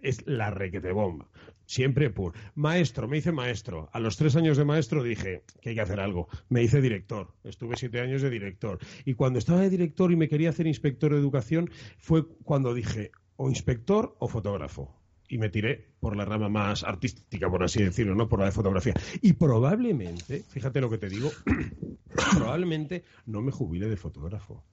[0.02, 1.28] es la requete bomba.
[1.66, 3.88] Siempre por maestro, me hice maestro.
[3.92, 6.28] A los tres años de maestro dije que hay que hacer algo.
[6.48, 7.32] Me hice director.
[7.44, 8.80] Estuve siete años de director.
[9.04, 13.12] Y cuando estaba de director y me quería hacer inspector de educación, fue cuando dije
[13.36, 14.96] o inspector o fotógrafo.
[15.28, 18.52] Y me tiré por la rama más artística, por así decirlo, no por la de
[18.52, 18.94] fotografía.
[19.22, 21.30] Y probablemente, fíjate lo que te digo,
[22.36, 24.64] probablemente no me jubile de fotógrafo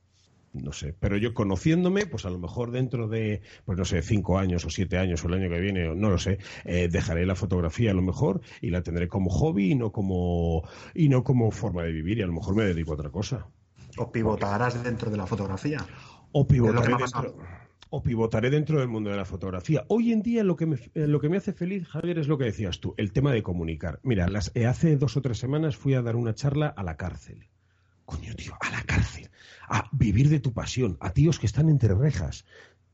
[0.53, 4.37] no sé, pero yo conociéndome, pues a lo mejor dentro de, pues no sé, cinco
[4.37, 7.35] años o siete años o el año que viene, no lo sé, eh, dejaré la
[7.35, 11.51] fotografía a lo mejor y la tendré como hobby y no como, y no como
[11.51, 13.47] forma de vivir y a lo mejor me dedico a otra cosa.
[13.97, 15.85] O pivotarás dentro de la fotografía.
[16.31, 17.35] O pivotaré dentro,
[17.89, 19.85] o pivotaré dentro del mundo de la fotografía.
[19.87, 22.37] Hoy en día lo que, me, eh, lo que me hace feliz, Javier, es lo
[22.37, 23.99] que decías tú, el tema de comunicar.
[24.03, 26.97] Mira, las, eh, hace dos o tres semanas fui a dar una charla a la
[26.97, 27.47] cárcel.
[28.07, 29.29] Coño, tío, a la cárcel
[29.67, 32.45] a vivir de tu pasión, a tíos que están entre rejas.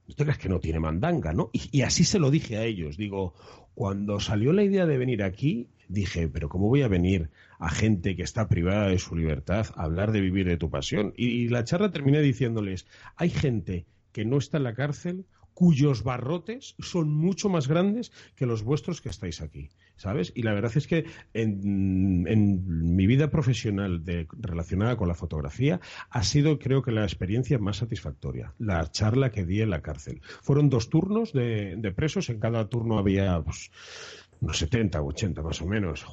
[0.08, 1.52] No te creas que no tiene mandanga, ¿no?
[1.54, 2.98] Y, así se lo dije a ellos.
[2.98, 3.36] Digo,
[3.76, 8.16] cuando salió la idea de venir aquí, dije, pero ¿cómo voy a venir a gente
[8.16, 11.14] que está privada de su libertad a hablar de vivir de tu pasión?
[11.16, 16.76] y la charla terminé diciéndoles, hay gente que no está en la cárcel cuyos barrotes
[16.80, 20.32] son mucho más grandes que los vuestros que estáis aquí, ¿sabes?
[20.36, 24.04] Y la verdad es que en, mi vida profesional
[24.40, 29.46] relacionada con la fotografía ha sido, creo que, la experiencia más satisfactoria, la charla que
[29.46, 30.22] di en la cárcel.
[30.42, 35.66] Fueron dos turnos de, presos, en cada turno había unos 70 o 80 más o
[35.66, 36.06] menos.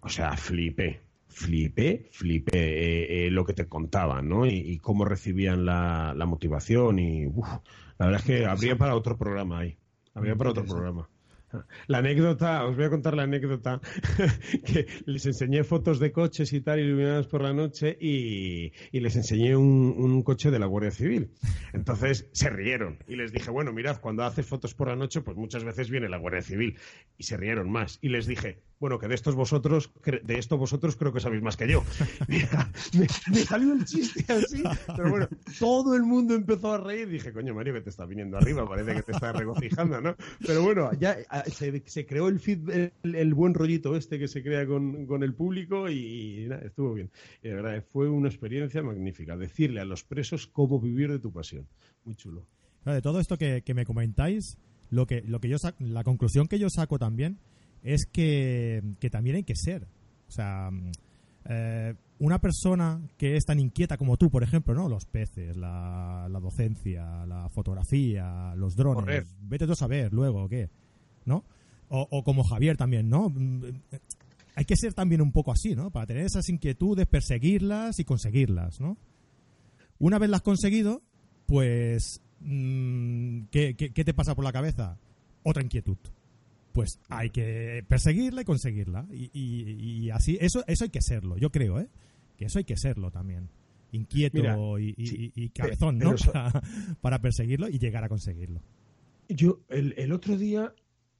[0.00, 1.00] O sea, flipé
[1.32, 4.46] flipé, flipé eh, eh, lo que te contaban, ¿no?
[4.46, 9.76] Y, cómo recibían la, motivación y la verdad es que habría para otro programa ahí.
[10.14, 11.08] Habría para otro programa.
[11.86, 13.80] La anécdota, os voy a contar la anécdota,
[14.64, 19.56] que les enseñé fotos de coches y tal iluminados por la noche y, les enseñé
[19.56, 21.30] un, coche de la Guardia Civil.
[21.72, 25.36] Entonces se rieron y les dije, bueno, mirad, cuando haces fotos por la noche, pues
[25.36, 26.78] muchas veces viene la Guardia Civil
[27.18, 27.98] y se rieron más.
[28.00, 31.56] Y les dije, Bueno, que de estos vosotros, de estos vosotros creo que sabéis más
[31.56, 31.84] que yo.
[32.98, 34.64] me, salió el chiste así,
[34.96, 35.28] pero bueno,
[35.60, 37.08] todo el mundo empezó a reír.
[37.08, 40.16] Dije, coño, Mario, que te está viniendo arriba, parece que te está regocijando, ¿no?
[40.44, 44.66] Pero bueno, ya ah, se, creó el, feed, el, buen rollito este que se crea
[44.66, 47.08] con, el público y, estuvo bien.
[47.40, 49.36] Y de verdad, fue una experiencia magnífica.
[49.36, 51.68] Decirle a los presos cómo vivir de tu pasión.
[52.04, 52.48] Muy chulo.
[52.84, 54.58] de todo esto que, me comentáis,
[54.90, 57.38] lo que, lo que yo la conclusión que yo saco también
[57.82, 59.86] es que, también hay que ser.
[60.28, 60.70] O sea,
[61.48, 64.88] eh, una persona que es tan inquieta como tú, por ejemplo, ¿no?
[64.88, 69.34] Los peces, la, docencia, la fotografía, los drones.
[69.42, 70.70] Vete tú a saber luego qué,
[71.24, 71.44] ¿no?
[71.88, 73.32] O, o, como Javier también, ¿no?
[74.54, 75.90] Hay que ser también un poco así, ¿no?
[75.90, 78.96] Para tener esas inquietudes, perseguirlas y conseguirlas, ¿no?
[79.98, 81.02] Una vez las has conseguido,
[81.46, 84.98] pues, mm, ¿qué, qué te pasa por la cabeza?
[85.42, 85.98] Otra inquietud
[86.72, 89.06] pues hay que perseguirla y conseguirla.
[89.10, 91.88] Y, así, eso, eso hay que serlo, yo creo, ¿eh?
[92.36, 93.48] Que eso hay que serlo también.
[93.92, 96.14] Inquieto y, cabezón, ¿no?
[97.00, 98.62] Para, perseguirlo y llegar a conseguirlo.
[99.28, 100.74] Yo, el, otro día,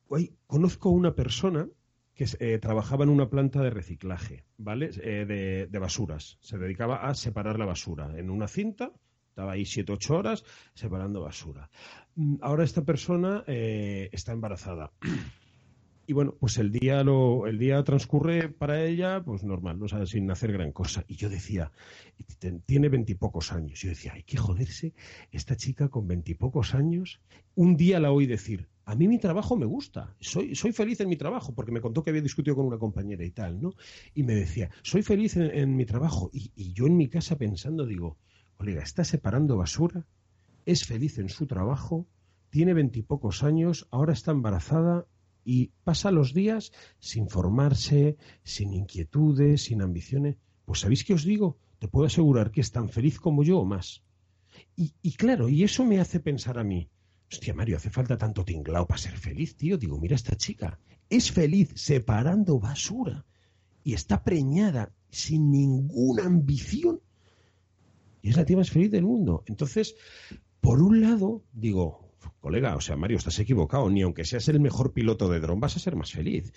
[0.09, 1.69] hoy, conozco una persona
[2.15, 4.91] que eh, trabajaba en una planta de reciclaje, ¿vale?
[5.03, 6.39] Eh, de, de, basuras.
[6.41, 8.93] Se dedicaba a separar la basura en una cinta.
[9.29, 11.71] Estaba ahí siete, ocho horas separando basura.
[12.17, 14.93] Mm, ahora esta persona eh, está embarazada.
[16.13, 19.87] Y bueno, pues el día lo, el día transcurre para ella, pues normal, ¿no?
[19.87, 21.07] o sin hacer gran cosa.
[21.09, 21.73] Y yo decía,
[22.67, 23.81] tiene veintipocos años.
[23.81, 24.93] Yo decía, hay que joderse,
[25.31, 27.23] esta chica con veintipocos años.
[27.55, 31.09] Un día la oí decir, a mí mi trabajo me gusta, soy, soy feliz en
[31.09, 33.73] mi trabajo, porque me contó que había discutido con una compañera y tal, ¿no?
[34.13, 36.29] Y me decía, soy feliz en, mi trabajo.
[36.31, 38.19] Y, y yo en mi casa pensando, digo,
[38.59, 40.05] colega, está separando basura,
[40.67, 42.07] es feliz en su trabajo,
[42.51, 45.07] tiene veintipocos años, ahora está embarazada
[45.45, 50.37] y pasa los días sin formarse, sin inquietudes, sin ambiciones.
[50.65, 51.59] Pues ¿sabéis qué os digo?
[51.79, 54.03] Te puedo asegurar que es tan feliz como yo o más.
[54.77, 56.89] Y, claro, y eso me hace pensar a mí,
[57.31, 59.79] hostia Mario, hace falta tanto tinglao para ser feliz, tío.
[59.79, 60.79] Digo, mira esta chica,
[61.09, 63.25] es feliz separando basura
[63.83, 67.01] y está preñada sin ninguna ambición
[68.23, 69.43] y es la tía más feliz del mundo.
[69.47, 69.97] Entonces,
[70.61, 73.89] por un lado, digo, colega, o sea, Mario, estás equivocado.
[73.91, 76.53] Ni aunque seas el mejor piloto de dron, vas a ser más feliz.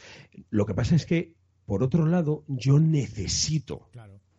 [0.50, 1.34] Lo que pasa es que,
[1.66, 3.90] por otro lado, yo necesito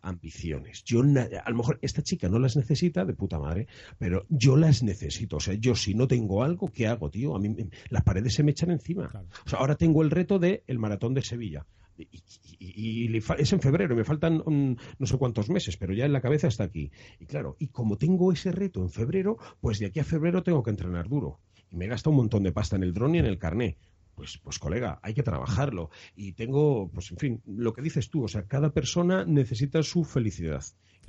[0.01, 0.83] ambiciones.
[0.83, 4.83] Yo, a lo mejor esta chica no las necesita de puta madre, pero yo las
[4.83, 5.37] necesito.
[5.37, 7.35] O sea, yo si no tengo algo, ¿qué hago, tío?
[7.35, 7.55] A mí
[7.89, 9.11] las paredes se me echan encima.
[9.45, 11.65] O sea, ahora tengo el reto de el maratón de Sevilla
[11.97, 16.47] y, es en febrero, me faltan no sé cuántos meses, pero ya en la cabeza
[16.47, 16.91] está aquí.
[17.19, 20.63] Y claro, y como tengo ese reto en febrero, pues de aquí a febrero tengo
[20.63, 21.39] que entrenar duro.
[21.71, 23.77] Y me gasta un montón de pasta en el dron y en el carné.
[24.15, 25.91] Pues, pues colega, hay que trabajarlo.
[26.15, 30.03] Y tengo, pues en fin, lo que dices tú, o sea, cada persona necesita su
[30.03, 30.63] felicidad.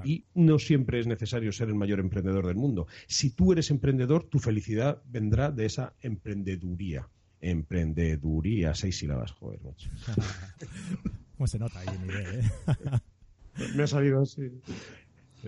[0.05, 2.87] Y no siempre es necesario ser el mayor emprendedor del mundo.
[3.09, 7.09] Si tú eres emprendedor, tu felicidad vendrá de esa emprendeduría.
[7.41, 9.91] Emprendeduría, seis sílabas, joder, macho.
[11.37, 12.51] ¿Cómo se nota ahí nivel, eh?
[13.77, 14.51] Me ha salido así.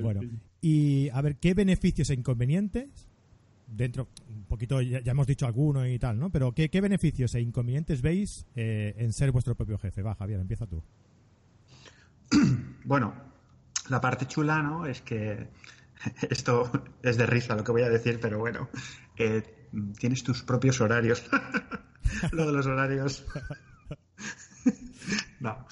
[0.00, 0.20] Bueno,
[0.60, 3.08] y a ver, ¿qué beneficios e inconvenientes?
[3.66, 6.30] Dentro, un poquito, ya, hemos dicho algunos y tal, ¿no?
[6.30, 10.02] Pero ¿qué, beneficios e inconvenientes veis eh, en ser vuestro propio jefe?
[10.02, 10.82] Va, Javier, empieza tú.
[12.82, 13.12] Bueno,
[13.90, 14.86] la parte chula, ¿no?
[14.86, 15.48] Es que
[16.30, 16.70] esto
[17.02, 18.68] es de risa lo que voy a decir, pero bueno,
[19.98, 21.24] tienes tus propios horarios.
[22.32, 23.24] Lo de los horarios.
[25.40, 25.66] no.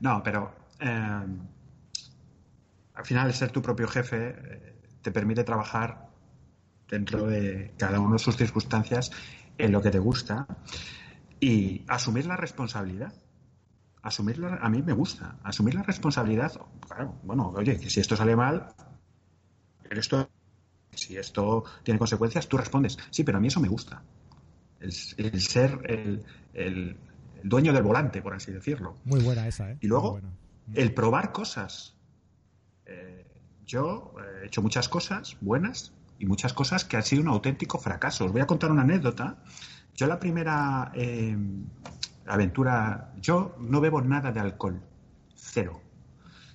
[0.00, 1.26] No, pero eh,
[2.94, 6.08] al final ser tu propio jefe eh, te permite trabajar
[6.88, 9.10] dentro de cada uno de sus circunstancias
[9.58, 10.46] en lo que te gusta
[11.40, 13.12] y asumir la responsabilidad.
[14.02, 15.38] Asumirla, a mí me gusta.
[15.42, 16.52] Asumir la responsabilidad,
[17.24, 18.74] bueno, oye, que si esto sale mal,
[19.90, 20.26] eres tú
[20.98, 24.02] si esto tiene consecuencias, tú respondes, sí, pero a mí eso me gusta.
[24.80, 25.80] El, ser
[26.54, 26.96] el,
[27.42, 28.96] dueño del volante, por así decirlo.
[29.04, 29.78] Muy buena esa, ¿eh?
[29.80, 30.20] Y luego,
[30.74, 31.96] el probar cosas.
[32.86, 33.26] Eh,
[33.66, 38.24] yo he hecho muchas cosas buenas y muchas cosas que han sido un auténtico fracaso.
[38.24, 39.42] Os voy a contar una anécdota.
[39.94, 41.36] Yo la primera eh,
[42.26, 44.80] aventura, yo no bebo nada de alcohol,
[45.34, 45.80] cero.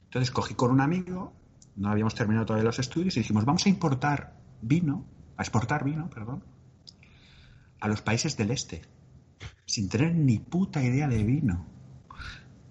[0.05, 1.33] Entonces cogí con un amigo
[1.75, 5.05] no habíamos terminado todavía los estudios y dijimos, vamos a importar vino,
[5.37, 6.43] a exportar vino, perdón,
[7.79, 8.81] a los países del este,
[9.65, 11.65] sin tener ni puta idea de vino.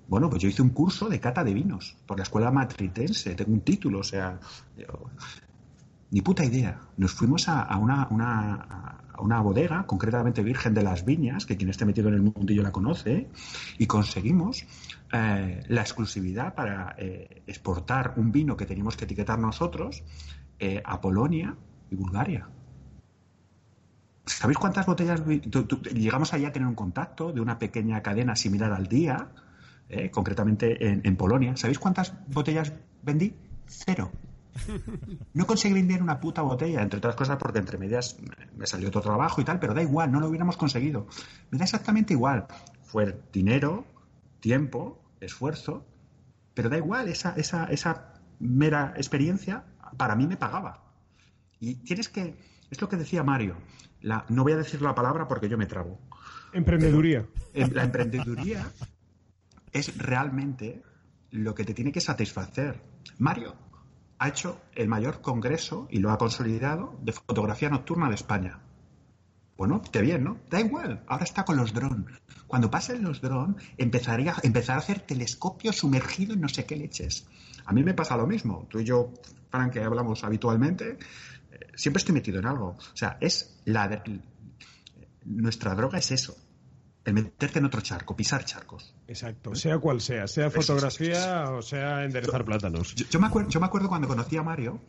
[0.08, 3.52] Bueno, pues yo hice un curso de cata de vinos por la escuela matritense, tengo
[3.52, 4.40] un título, o sea,
[6.10, 6.80] ni puta idea.
[6.96, 9.01] Nos fuimos a, una, una
[9.40, 13.28] bodega, concretamente Virgen de las Viñas, que quien esté metido en el mundillo la conoce,
[13.78, 14.64] y conseguimos
[15.12, 20.02] eh, la exclusividad para eh, exportar un vino que teníamos que etiquetar nosotros
[20.58, 21.56] eh, a Polonia
[21.90, 22.48] y Bulgaria.
[24.24, 25.22] ¿Sabéis cuántas botellas?
[25.92, 29.30] llegamos allá a tener un contacto de una pequeña cadena similar al día,
[30.12, 31.56] concretamente en, en Polonia.
[31.56, 33.34] ¿Sabéis cuántas botellas vendí?
[33.66, 34.12] Cero.
[35.34, 38.16] No conseguí vender una puta botella, entre otras cosas porque entre medias
[38.56, 41.06] me salió otro trabajo y tal, pero da igual, no lo hubiéramos conseguido.
[41.50, 42.46] Me da exactamente igual.
[42.82, 43.86] Fue dinero,
[44.40, 45.86] tiempo, esfuerzo,
[46.54, 49.64] pero da igual, esa, esa, esa mera experiencia
[49.96, 50.82] para mí me pagaba.
[51.60, 52.36] Y tienes que,
[52.70, 53.56] es lo que decía Mario,
[54.00, 55.98] la, no voy a decir la palabra porque yo me trabo.
[56.52, 57.26] Emprendeduría.
[57.54, 58.66] la emprendeduría
[59.72, 60.82] es realmente
[61.30, 62.82] lo que te tiene que satisfacer.
[63.18, 63.54] Mario
[64.22, 68.60] ha hecho el mayor congreso y lo ha consolidado de fotografía nocturna de España.
[69.56, 70.38] Bueno, qué bien, ¿no?
[70.48, 72.20] Da igual, ahora está con los drones.
[72.46, 77.26] Cuando pasen los drones, empezaría, empezar a hacer telescopio sumergido en no sé qué leches.
[77.64, 78.68] A mí me pasa lo mismo.
[78.70, 79.12] Tú y yo,
[79.50, 80.98] Frank, que hablamos habitualmente,
[81.50, 82.76] eh, siempre estoy metido en algo.
[82.76, 84.04] O sea, es la...
[85.24, 86.36] Nuestra droga es eso
[87.04, 88.94] el meterte en otro charco, pisar charcos.
[89.08, 92.94] Exacto, sea cual sea, sea fotografía o sea enderezar plátanos.
[92.94, 94.80] Yo, me acuerdo, yo me acuerdo cuando conocí a Mario,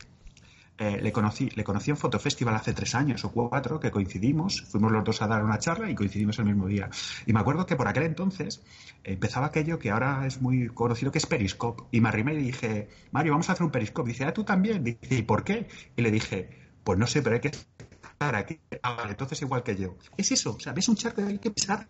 [0.76, 4.90] eh, le, conocí, le conocí en Fotofestival hace tres años o cuatro, que coincidimos, fuimos
[4.90, 6.90] los dos a dar una charla y coincidimos el mismo día.
[7.26, 8.62] Y me acuerdo que por aquel entonces
[9.04, 11.84] empezaba aquello que ahora es muy conocido, que es Periscope.
[11.92, 14.10] Y me arrimé y dije, Mario, vamos a hacer un Periscope.
[14.10, 14.82] Dice, ah, tú también.
[14.82, 15.68] Dice, ¿y por qué?
[15.96, 16.50] Y le dije,
[16.82, 18.58] pues no sé, pero hay que estar aquí.
[18.82, 19.96] Ah, entonces igual que yo.
[20.16, 21.86] Es eso, o sea, ves un charco y hay que pisar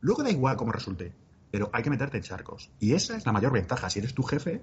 [0.00, 1.12] Luego da igual cómo resulte,
[1.50, 2.70] pero hay que meterte en charcos.
[2.78, 3.90] Y esa es la mayor ventaja.
[3.90, 4.62] Si eres tu jefe,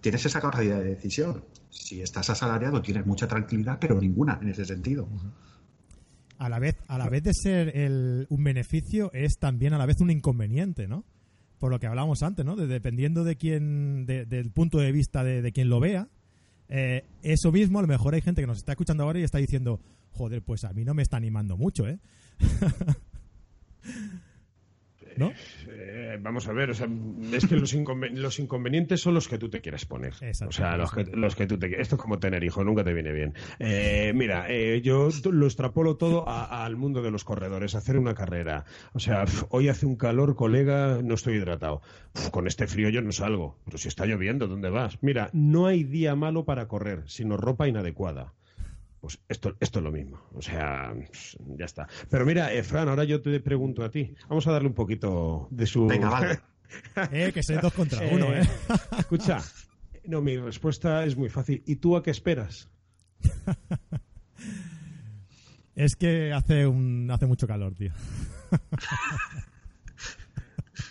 [0.00, 1.44] tienes esa capacidad de decisión.
[1.70, 5.08] Si estás asalariado, tienes mucha tranquilidad, pero ninguna en ese sentido.
[6.38, 10.00] A la vez, a la vez de ser un beneficio, es también a la vez
[10.00, 11.04] un inconveniente, ¿no?
[11.58, 12.54] Por lo que hablábamos antes, ¿no?
[12.54, 16.08] dependiendo de quién, del punto de vista de, quien lo vea,
[16.68, 19.38] eh, eso mismo, a lo mejor hay gente que nos está escuchando ahora y está
[19.38, 21.98] diciendo, joder, pues a mí no me está animando mucho, ¿eh?
[25.16, 25.32] ¿no?
[25.68, 26.88] Eh, vamos a ver, o sea,
[27.32, 27.74] es que los,
[28.38, 30.14] inconvenientes son los que tú te quieres poner.
[30.46, 32.92] O sea, los que, los que tú te Esto es como tener hijo, nunca te
[32.92, 33.34] viene bien.
[33.58, 38.64] Eh, mira, eh, yo lo extrapolo todo al mundo de los corredores, hacer una carrera.
[38.92, 41.82] O sea, hoy hace un calor, colega, no estoy hidratado.
[42.30, 43.58] con este frío yo no salgo.
[43.64, 44.98] Pero si está lloviendo, ¿dónde vas?
[45.02, 48.34] Mira, no hay día malo para correr, sino ropa inadecuada.
[49.06, 50.20] Pues esto, esto es lo mismo.
[50.34, 50.92] O sea,
[51.56, 51.86] ya está.
[52.10, 54.12] Pero mira, Efran, ahora yo te pregunto a ti.
[54.28, 55.86] Vamos a darle un poquito de su.
[55.86, 56.40] Venga, vale.
[57.12, 58.42] eh, que soy dos contra uno, ¿eh?
[58.98, 59.38] Escucha,
[60.06, 61.62] no, mi respuesta es muy fácil.
[61.66, 62.68] ¿Y tú a qué esperas?
[65.76, 67.92] es que hace, un, hace mucho calor, tío.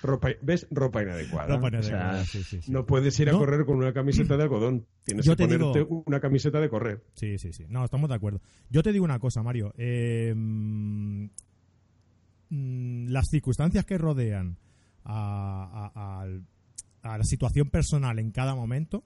[0.05, 0.67] Ropa, ¿Ves?
[0.71, 1.55] Ropa inadecuada.
[2.67, 4.85] No puedes ir a correr con una camiseta de algodón.
[5.03, 7.03] Tienes que ponerte una camiseta de correr.
[7.13, 7.65] Sí, sí, sí.
[7.69, 8.41] No, estamos de acuerdo.
[8.69, 9.73] Yo te digo una cosa, Mario.
[9.77, 11.25] Eh, mm,
[12.49, 14.57] las circunstancias que rodean
[15.03, 16.25] a,
[17.03, 19.03] la situación personal en cada momento,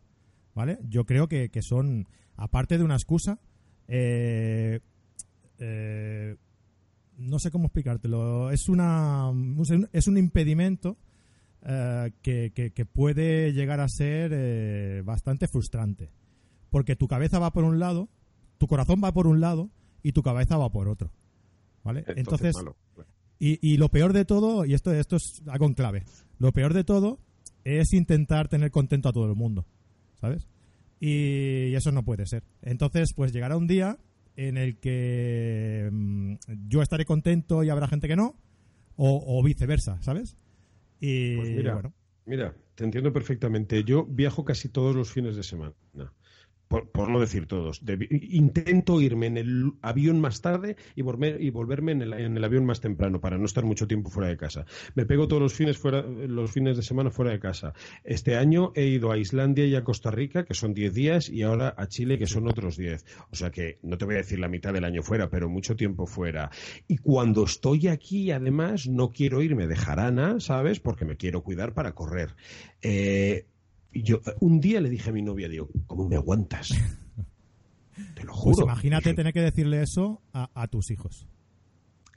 [0.55, 0.79] ¿vale?
[0.87, 3.39] Yo creo que, son, aparte de una excusa,
[3.87, 4.79] eh,
[5.57, 6.35] eh,
[7.19, 8.51] no sé cómo explicártelo.
[8.51, 9.31] Es una
[9.91, 10.97] es un impedimento
[11.65, 16.09] eh, que, puede llegar a ser eh, bastante frustrante,
[16.69, 18.09] porque tu cabeza va por un lado,
[18.57, 19.69] tu corazón va por un lado
[20.01, 21.11] y tu cabeza va por otro,
[21.83, 22.05] ¿vale?
[22.15, 22.55] Entonces,
[23.39, 26.05] y, lo peor de todo y esto esto es algo en clave.
[26.37, 27.19] Lo peor de todo
[27.65, 29.65] es intentar tener contento a todo el mundo,
[30.21, 30.47] ¿sabes?
[31.01, 32.43] Y, y eso no puede ser.
[32.61, 33.97] Entonces, pues llegará un día
[34.47, 36.35] en el que mm,
[36.69, 38.35] yo estaré contento y habrá gente que no,
[38.95, 40.37] o, viceversa, ¿sabes?
[40.99, 41.93] Y pues mira,
[42.25, 43.83] mira, te entiendo perfectamente.
[43.83, 45.73] Yo viajo casi todos los fines de semana
[46.69, 51.93] por, no decir todos, intento irme en el avión más tarde y, volver, y volverme
[51.93, 54.67] en el, avión más temprano para no estar mucho tiempo fuera de casa.
[54.93, 57.73] Me pego todos los fines, fuera, los fines de semana fuera de casa.
[58.03, 61.41] Este año he ido a Islandia y a Costa Rica, que son 10 días, y
[61.41, 63.03] ahora a Chile, que son otros 10.
[63.31, 65.75] O sea que no te voy a decir la mitad del año fuera, pero mucho
[65.75, 66.51] tiempo fuera.
[66.87, 70.79] Y cuando estoy aquí, además, no quiero irme de jarana, ¿sabes?
[70.79, 72.35] Porque me quiero cuidar para correr.
[72.83, 73.47] Eh,
[73.91, 76.69] y yo un día le dije a mi novia, digo, ¿cómo me aguantas?
[78.15, 78.55] Te lo pues juro.
[78.55, 81.27] Pues imagínate tener que decirle eso a, tus hijos.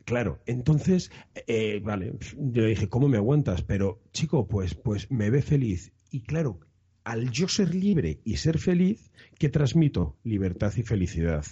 [0.04, 1.10] Claro, entonces,
[1.46, 3.62] eh, vale, yo le dije, ¿cómo me aguantas?
[3.62, 5.92] Pero, chico, pues, pues me ve feliz.
[6.10, 6.60] Y claro,
[7.04, 10.16] al yo ser libre y ser feliz, ¿qué transmito?
[10.24, 11.44] Libertad y felicidad.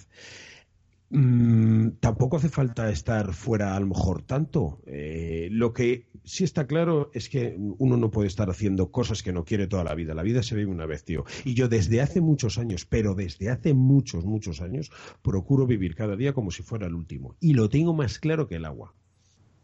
[1.13, 4.81] Mm, tampoco hace falta estar fuera a lo mejor tanto.
[4.85, 9.33] Eh, lo que sí está claro es que uno no puede estar haciendo cosas que
[9.33, 10.13] no quiere toda la vida.
[10.13, 11.25] La vida se vive una vez, tío.
[11.43, 14.89] Y yo desde hace muchos años, pero desde hace muchos, muchos años,
[15.21, 17.35] procuro vivir cada día como si fuera el último.
[17.41, 18.95] Y lo tengo más claro que el agua.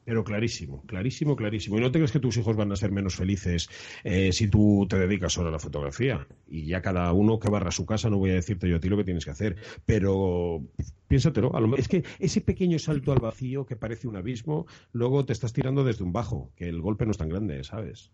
[0.08, 1.78] Pero clarísimo, clarísimo, clarísimo.
[1.78, 3.70] Y no te crees que tus hijos van a ser menos felices
[4.06, 6.26] eh, si tú te dedicas solo a la fotografía.
[6.48, 8.88] Y ya cada uno que barra su casa, no voy a decirte yo a ti
[8.88, 9.58] lo que tienes que hacer.
[9.86, 10.64] Pero
[11.10, 11.52] piénsatelo.
[11.76, 15.84] es que ese pequeño salto al vacío que parece un abismo, luego te estás tirando
[15.84, 18.14] desde un bajo, que el golpe no es tan grande, ¿sabes?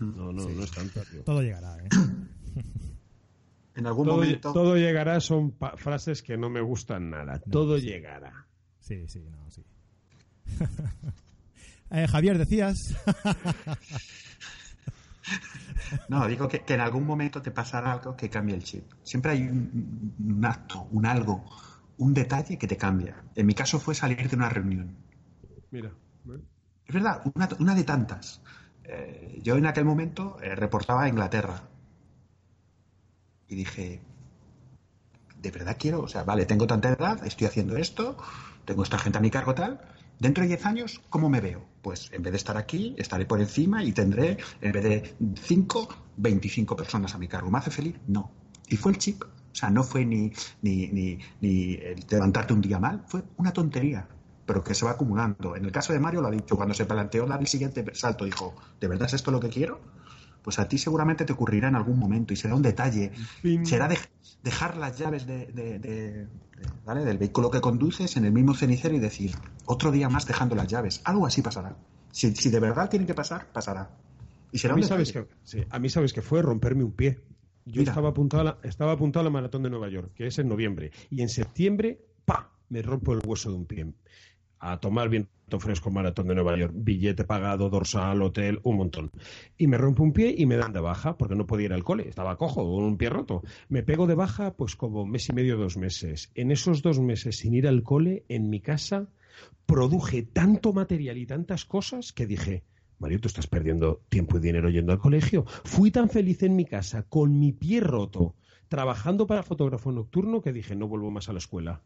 [0.00, 1.02] No, no, no es tanto.
[1.24, 1.88] Todo llegará, ¿eh?
[3.76, 4.52] en algún todo, momento.
[4.52, 7.40] Todo llegará son frases que no me gustan nada.
[7.48, 8.48] todo llegará.
[8.80, 9.62] Sí, sí, no, sí.
[11.94, 12.96] Eh, Javier, decías.
[16.08, 18.90] no, digo que, en algún momento te pasará algo que cambie el chip.
[19.02, 21.44] Siempre hay un, acto, un algo,
[21.98, 23.22] un detalle que te cambia.
[23.34, 24.96] En mi caso fue salir de una reunión.
[25.70, 25.92] Mira.
[26.86, 27.20] Es verdad,
[27.58, 28.40] una, de tantas.
[28.84, 31.62] Eh, yo en aquel momento eh, reportaba a Inglaterra.
[33.48, 34.00] Y dije,
[35.42, 36.00] ¿de verdad quiero?
[36.00, 38.16] O sea, vale, tengo tanta edad, estoy haciendo esto,
[38.64, 39.80] tengo esta gente a mi cargo tal,
[40.22, 41.64] Dentro de 10 años, ¿cómo me veo?
[41.82, 45.88] Pues en vez de estar aquí, estaré por encima y tendré, en vez de 5,
[46.16, 47.50] 25 personas a mi cargo.
[47.50, 47.96] ¿Me hace feliz?
[48.06, 48.30] No.
[48.68, 49.24] Y fue el chip.
[49.24, 51.76] O sea, no fue ni, ni, ni, ni
[52.08, 54.06] levantarte un día mal, fue una tontería,
[54.46, 55.56] pero que se va acumulando.
[55.56, 58.24] En el caso de Mario lo ha dicho, cuando se planteó dar el siguiente salto,
[58.24, 59.80] dijo, ¿de verdad es esto lo que quiero?
[60.42, 63.12] Pues a ti seguramente te ocurrirá en algún momento y será un detalle.
[63.64, 63.88] Será
[64.42, 69.32] dejar las llaves de, del vehículo que conduces en el mismo cenicero y decir,
[69.66, 71.00] otro día más dejando las llaves.
[71.04, 71.76] Algo así pasará.
[72.10, 73.90] Si, de verdad tiene que pasar, pasará.
[74.50, 75.26] Y será a, mí sabes que,
[75.70, 77.20] a mí sabes que fue romperme un pie.
[77.64, 80.38] Yo estaba apuntado, a la, estaba apuntado a la maratón de Nueva York, que es
[80.38, 80.90] en noviembre.
[81.10, 82.50] Y en septiembre, ¡pa!
[82.68, 83.86] Me rompo el hueso de un pie
[84.62, 89.10] a tomar viento fresco maratón de Nueva York, billete pagado, dorsal, hotel, un montón.
[89.58, 91.82] Y me rompo un pie y me dan de baja porque no podía ir al
[91.82, 93.42] cole, estaba cojo, un pie roto.
[93.68, 96.30] Me pego de baja pues como mes y medio, dos meses.
[96.36, 99.08] En esos dos meses sin ir al cole, en mi casa,
[99.66, 102.62] produje tanto material y tantas cosas que dije,
[103.00, 105.44] Mario, tú estás perdiendo tiempo y dinero yendo al colegio.
[105.64, 108.36] Fui tan feliz en mi casa con mi pie roto,
[108.68, 111.82] trabajando para fotógrafo nocturno, que dije, no vuelvo más a la escuela.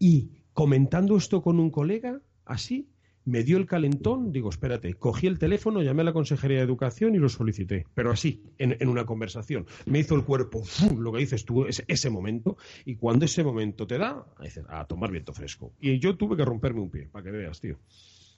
[0.00, 2.88] Y comentando esto con un colega, así,
[3.26, 7.14] me dio el calentón, digo, espérate, cogí el teléfono, llamé a la Consejería de Educación
[7.14, 9.66] y lo solicité, pero así, en, una conversación.
[9.84, 10.62] Me hizo el cuerpo,
[10.98, 14.24] lo que dices tú, es, ese momento, y cuando ese momento te da,
[14.68, 15.74] a, a tomar viento fresco.
[15.78, 17.78] Y yo tuve que romperme un pie, para que veas, tío.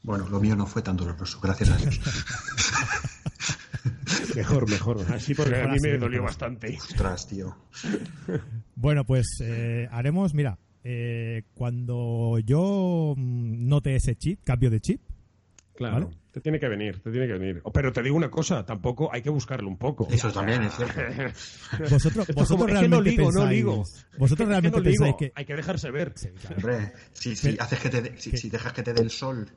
[0.02, 2.00] Bueno, lo mío no fue tan doloroso, gracias a Dios.
[4.34, 5.06] mejor, mejor.
[5.12, 6.78] Así porque a mí me dolió bastante.
[6.78, 7.56] Ostras, tío.
[8.74, 15.00] Bueno, pues eh, haremos, mira, eh, cuando yo mm, note ese chip, cambio de chip.
[15.74, 16.10] Claro.
[16.32, 17.62] Te tiene que venir, te tiene que venir.
[17.72, 20.08] Pero te digo una cosa, tampoco hay que buscarlo un poco.
[20.10, 21.00] Eso también es cierto.
[21.90, 23.84] vosotros, vosotros realmente no ligo, no ligo.
[24.18, 26.14] Vosotros realmente pensáis que hay que dejarse ver.
[26.56, 29.48] Hombre, si, haces que te si, dejas que te dé el sol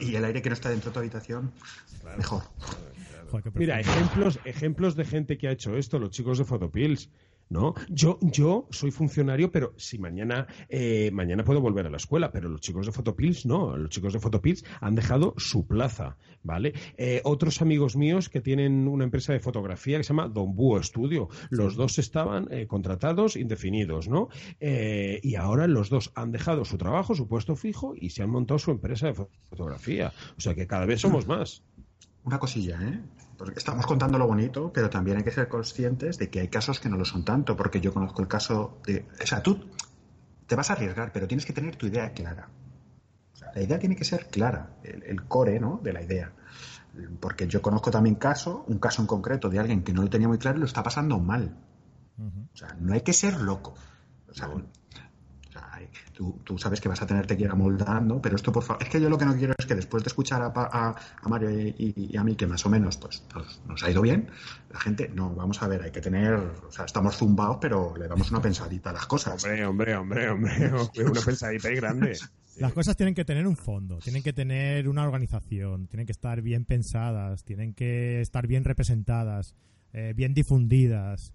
[0.00, 1.52] y el aire que no está dentro de tu habitación,
[2.16, 2.42] mejor.
[3.54, 7.10] Mira, ejemplos, ejemplos de gente que ha hecho esto, los chicos de Photopills.
[7.50, 7.74] ¿No?
[7.88, 12.48] Yo, yo soy funcionario, pero si mañana, eh, mañana puedo volver a la escuela, pero
[12.48, 16.74] los chicos de Photopills no, los chicos de Photopills han dejado su plaza, ¿vale?
[16.96, 20.82] Eh, otros amigos míos que tienen una empresa de fotografía que se llama Don Búho
[20.82, 24.28] Studio, los dos estaban eh, contratados indefinidos, ¿no?
[24.60, 28.58] y ahora los dos han dejado su trabajo, su puesto fijo y se han montado
[28.58, 30.12] su empresa de fotografía.
[30.36, 31.62] O sea que cada vez somos más.
[32.28, 33.00] Una cosilla, ¿eh?
[33.38, 36.78] Porque estamos contando lo bonito, pero también hay que ser conscientes de que hay casos
[36.78, 39.06] que no lo son tanto, porque yo conozco el caso de...
[39.22, 39.64] O sea, tú
[40.46, 42.50] te vas a arriesgar, pero tienes que tener tu idea clara.
[43.54, 45.80] la idea tiene que ser clara, el, core ¿no?
[45.82, 46.34] de la idea.
[47.18, 50.28] Porque yo conozco también caso, un caso en concreto de alguien que no lo tenía
[50.28, 51.56] muy claro y lo está pasando mal.
[52.18, 53.72] O sea, no hay que ser loco.
[54.28, 54.50] O sea,
[56.44, 59.00] tú, sabes que vas a tenerte que ir amoldando, pero esto por favor, es que
[59.00, 60.96] yo lo que no quiero es que después de escuchar a,
[61.28, 63.22] Mario y, a mí, que más o menos pues,
[63.66, 64.28] nos ha ido bien,
[64.72, 68.08] la gente, no, vamos a ver, hay que tener, o sea, estamos zumbados, pero le
[68.08, 69.42] damos una pensadita a las cosas.
[69.44, 70.72] Hombre, hombre, hombre, hombre,
[71.04, 72.18] una pensadita y grande.
[72.56, 76.42] Las cosas tienen que tener un fondo, tienen que tener una organización, tienen que estar
[76.42, 79.54] bien pensadas, tienen que estar bien representadas,
[79.92, 81.32] eh, bien difundidas.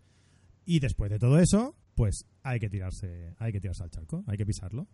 [0.65, 4.37] Y después de todo eso, pues hay que tirarse, hay que tirarse al charco, hay
[4.37, 4.87] que pisarlo.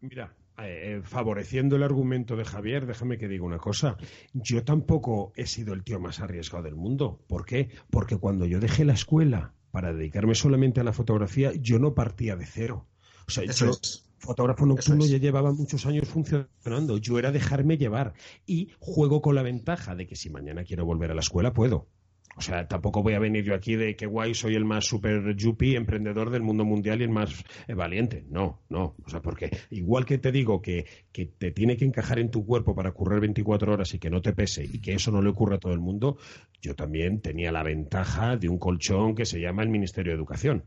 [0.00, 3.96] Mira, eh, favoreciendo el argumento de Javier, déjame que diga una cosa.
[4.32, 7.20] Yo tampoco he sido el tío más arriesgado del mundo.
[7.26, 7.70] ¿Por qué?
[7.90, 12.36] Porque cuando yo dejé la escuela para dedicarme solamente a la fotografía, yo no partía
[12.36, 12.86] de cero.
[13.26, 13.72] O sea, yo,
[14.20, 16.98] Fotógrafo nocturno ya llevaba muchos años funcionando.
[16.98, 18.12] Yo era dejarme llevar
[18.44, 21.88] y juego con la ventaja de que si mañana quiero volver a la escuela puedo.
[22.36, 25.34] O sea, tampoco voy a venir yo aquí de que guay soy el más super
[25.36, 28.24] yuppie emprendedor del mundo mundial y el más eh, valiente.
[28.30, 28.94] No, no.
[29.04, 32.46] O sea, porque igual que te digo que, que te tiene que encajar en tu
[32.46, 35.30] cuerpo para correr 24 horas y que no te pese y que eso no le
[35.30, 36.18] ocurra a todo el mundo,
[36.62, 40.64] yo también tenía la ventaja de un colchón que se llama el Ministerio de Educación.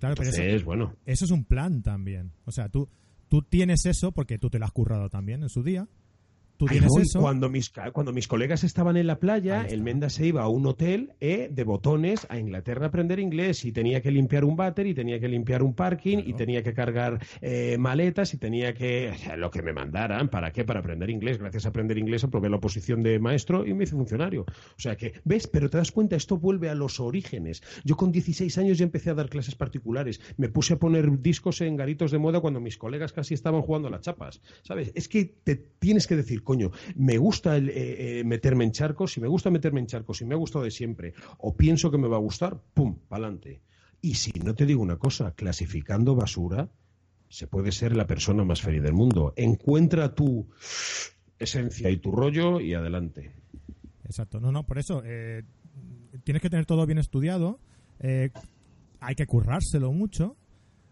[0.00, 2.32] Claro, pero Entonces, eso, bueno, eso es un plan también.
[2.44, 2.88] O sea, tú,
[3.28, 5.88] tú tienes eso porque tú te lo has currado también en su día.
[6.56, 7.20] Tú tienes eso.
[7.20, 10.66] Cuando mis, cuando mis colegas estaban en la playa, el Menda se iba a un
[10.66, 14.86] hotel eh, de botones a Inglaterra a aprender inglés y tenía que limpiar un váter
[14.86, 19.10] y tenía que limpiar un parking y tenía que cargar eh, maletas y tenía que...
[19.10, 20.28] o sea, lo que me mandaran.
[20.28, 20.64] ¿Para qué?
[20.64, 21.38] Para aprender inglés.
[21.38, 24.42] Gracias a aprender inglés aprobé la oposición de maestro y me hice funcionario.
[24.42, 25.48] O sea que, ¿ves?
[25.48, 27.62] Pero te das cuenta, esto vuelve a los orígenes.
[27.84, 30.20] Yo con 16 años ya empecé a dar clases particulares.
[30.36, 33.88] Me puse a poner discos en garitos de moda cuando mis colegas casi estaban jugando
[33.88, 34.40] a las chapas.
[34.62, 34.92] ¿Sabes?
[34.94, 39.20] Es que te tienes que decir, coño, me gusta eh, eh, meterme en charcos, si
[39.20, 42.08] me gusta meterme en charcos, si me ha gustado de siempre, o pienso que me
[42.08, 42.98] va a gustar, ¡pum!
[43.08, 43.60] pa'lante.
[44.00, 46.68] Y si no te digo una cosa, clasificando basura,
[47.28, 49.32] se puede ser la persona más feliz del mundo.
[49.36, 50.46] Encuentra tu
[51.38, 53.32] esencia y tu rollo y adelante.
[54.04, 55.42] Exacto, no, no, por eso eh,
[56.22, 57.58] tienes que tener todo bien estudiado,
[58.00, 60.36] hay que currárselo mucho,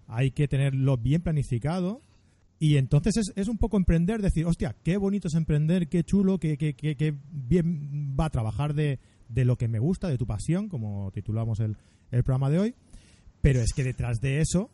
[0.06, 2.00] hay que tenerlo bien planificado
[2.64, 6.38] y entonces es, es un poco emprender, decir, hostia, qué bonito es emprender, qué chulo,
[6.38, 10.16] qué, qué, qué- qué bien va a trabajar de, de lo que me gusta, de
[10.18, 11.76] tu pasión, como titulamos el,
[12.12, 12.74] el programa de hoy,
[13.40, 14.70] pero es que detrás de eso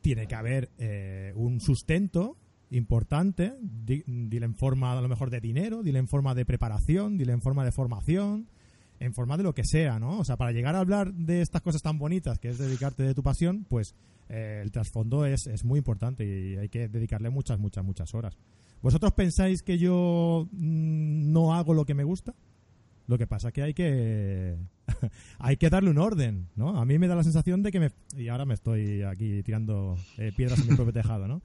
[0.00, 2.38] tiene que haber eh, un sustento
[2.70, 7.16] importante, di- dile en forma a lo mejor de dinero, dile en forma de preparación,
[7.18, 8.48] dile en forma de formación,
[8.98, 10.18] en forma de lo que sea, ¿no?
[10.20, 13.14] O sea, para llegar a hablar de estas cosas tan bonitas, que es dedicarte de
[13.14, 13.94] tu pasión, pues
[14.28, 18.36] eh, el trasfondo es, es muy importante y hay que dedicarle muchas, muchas, muchas horas.
[18.82, 22.34] ¿Vosotros pensáis que yo mm, no hago lo que me gusta?
[23.06, 24.56] Lo que pasa que hay que
[25.38, 26.78] hay que darle un orden, ¿no?
[26.78, 29.96] A mí me da la sensación de que me y ahora me estoy aquí tirando
[30.16, 31.42] eh, piedras en mi propio tejado, ¿no?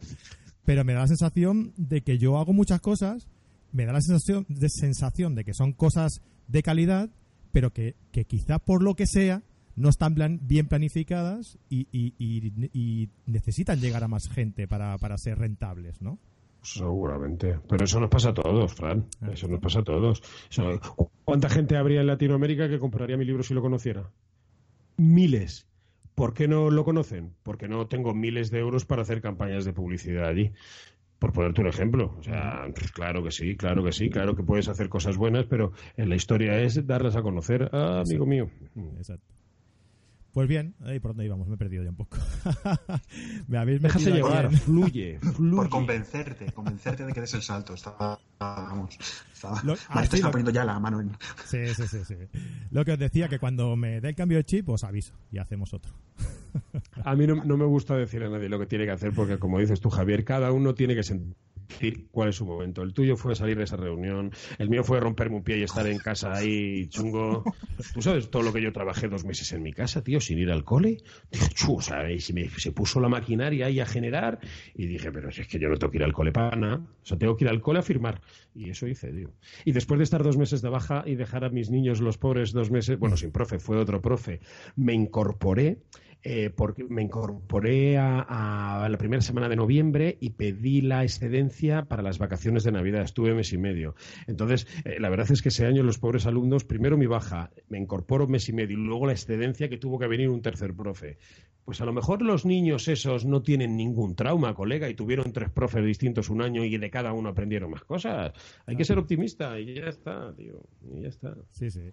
[0.66, 3.28] Pero me da la sensación de que yo hago muchas cosas,
[3.72, 7.10] me da la sensación de sensación de que son cosas de calidad,
[7.52, 9.44] pero que, que quizá por lo que sea
[9.80, 14.98] no están plan- bien planificadas y, y- y- y necesitan llegar a más gente para,
[14.98, 16.20] para ser rentables, ¿no?
[16.62, 17.58] Seguramente.
[17.70, 19.06] Pero eso nos pasa a todos, Fran.
[19.22, 19.30] Ah.
[19.34, 20.22] Eso nos pasa a todos.
[20.50, 20.80] Eso-
[21.24, 24.10] ¿Cuánta gente habría en Latinoamérica que compraría mi libro si lo conociera?
[24.98, 25.66] Miles.
[26.16, 27.34] ¿Por qué no lo conocen?
[27.44, 30.52] Porque no tengo miles de euros para hacer campañas de publicidad allí.
[31.18, 32.16] Por ponerte un ejemplo.
[32.20, 35.46] O sea, pues claro que sí, claro que sí, claro que puedes hacer cosas buenas,
[35.46, 38.50] pero en la historia es darlas a conocer, ah, amigo mío.
[38.98, 39.34] Exacto.
[40.34, 42.18] Pues bien, ahí por dónde íbamos, me he perdido ya un poco.
[43.48, 45.56] me habéis Déjase llevar, fluye, fluye.
[45.56, 47.74] Por convencerte, convencerte de que des el salto.
[47.74, 48.96] Estaba, vamos,
[49.34, 51.12] estaba, Lo- Vale, ah, sí, está poniendo ya la mano en...
[51.46, 52.16] Sí, sí, sí, sí.
[52.70, 55.40] Lo que os decía, que cuando me dé el cambio de chip, os aviso y
[55.40, 55.94] hacemos otro.
[57.04, 59.40] A mí no, no me gusta decir a nadie lo que tiene que hacer porque,
[59.40, 61.36] como dices tú, Javier, cada uno tiene que sentir
[62.12, 62.82] cuál es su momento.
[62.82, 65.86] El tuyo fue salir de esa reunión, el mío fue romperme un pie y estar
[65.88, 67.44] en casa ahí chungo.
[67.94, 70.52] Tú sabes todo lo que yo trabajé dos meses en mi casa, tío, sin ir
[70.52, 70.98] al cole.
[71.32, 74.40] Dije, chu, o sea, y se, me, se puso la maquinaria ahí a generar
[74.76, 76.78] y dije, pero es que yo no tengo que ir al cole para nada.
[76.78, 78.22] O sea, tengo que ir al cole a firmar.
[78.56, 79.32] Y eso hice, tío.
[79.66, 82.52] Y después de estar dos meses de baja y dejar a mis niños, los pobres,
[82.52, 84.40] dos meses, bueno, sin profe, fue otro profe,
[84.76, 85.80] me incorporé
[86.24, 91.86] eh, porque me incorporé a, a la primera semana de noviembre y pedí la excedencia
[91.86, 93.04] para las vacaciones de Navidad.
[93.04, 93.96] Estuve mes y medio.
[94.28, 97.78] Entonces, eh, la verdad es que ese año los pobres alumnos, primero mi baja, me
[97.78, 101.18] incorporo mes y medio y luego la excedencia que tuvo que venir un tercer profe.
[101.64, 105.50] Pues a lo mejor los niños esos no tienen ningún trauma, colega, y tuvieron tres
[105.52, 108.34] profes distintos un año y de cada uno aprendieron más cosas.
[108.66, 110.64] Hay que ser optimista y ya está, tío.
[110.92, 111.36] Y ya está.
[111.52, 111.92] Sí, sí.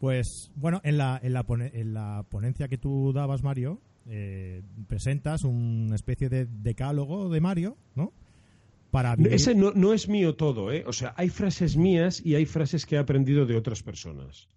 [0.00, 4.62] Pues bueno, en la, en la, pone- en la ponencia que tú dabas, Mario, eh,
[4.88, 8.12] presentas una especie de decálogo de Mario, ¿no?
[8.90, 10.84] Para vivir- Ese no, no es mío todo, ¿eh?
[10.86, 14.48] O sea, hay frases mías y hay frases que he aprendido de otras personas.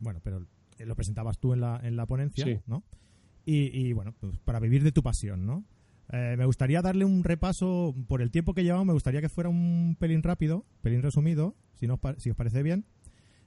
[0.00, 0.46] Bueno, pero
[0.78, 2.58] eh, lo presentabas tú en la, en la ponencia, Sí.
[2.66, 2.82] ¿no?
[3.44, 5.64] Y, y, bueno, pues para vivir de tu pasión, ¿no?
[6.12, 9.50] Eh, me gustaría darle un repaso, por el tiempo que llevamos, me gustaría que fuera
[9.50, 12.84] un pelín rápido, pelín resumido, si, no si os parece bien,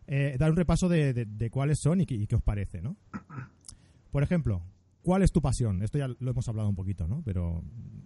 [0.08, 2.82] eh, dar un repaso de, de- de cuáles son y qué, y qué os parece,
[2.82, 2.96] ¿no?
[4.12, 4.62] Por ejemplo,
[5.02, 5.82] ¿cuál es tu pasión?
[5.84, 7.22] Esto ya lo hemos hablado un poquito, ¿no?
[7.26, 7.64] Pero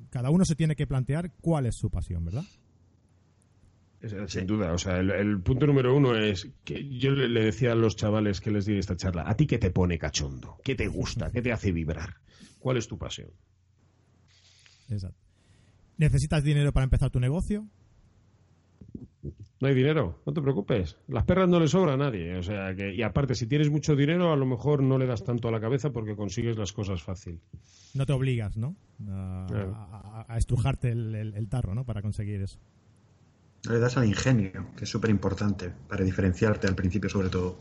[0.10, 2.43] cada uno se tiene que plantear cuál es su pasión, ¿verdad?
[4.02, 7.43] Es- Sin duda, o sea, el, el punto número uno es que yo le, le
[7.43, 10.58] decía a los chavales que les di esta charla, ¿a ti qué te pone cachondo?
[10.64, 11.32] ¿Qué te gusta?
[11.32, 12.16] ¿Qué te hace vibrar?
[12.60, 13.30] ¿Cuál es tu pasión?
[14.89, 15.18] Exacto.
[15.97, 17.68] ¿Necesitas dinero para empezar tu negocio?
[19.62, 20.97] No hay dinero, no te preocupes.
[21.10, 22.38] Las perras no le sobra a nadie.
[22.38, 25.24] O sea que, y aparte, si tienes mucho dinero, a lo mejor no le das
[25.26, 27.41] tanto a la cabeza porque consigues las cosas fácil.
[27.93, 28.78] No te obligas, ¿no?
[29.10, 29.76] A, Claro.
[29.76, 31.84] a- a- a estrujarte el, el- el tarro, ¿no?
[31.86, 32.57] Para conseguir eso.
[33.66, 37.57] No le das al ingenio, que es súper importante para diferenciarte al principio sobre todo.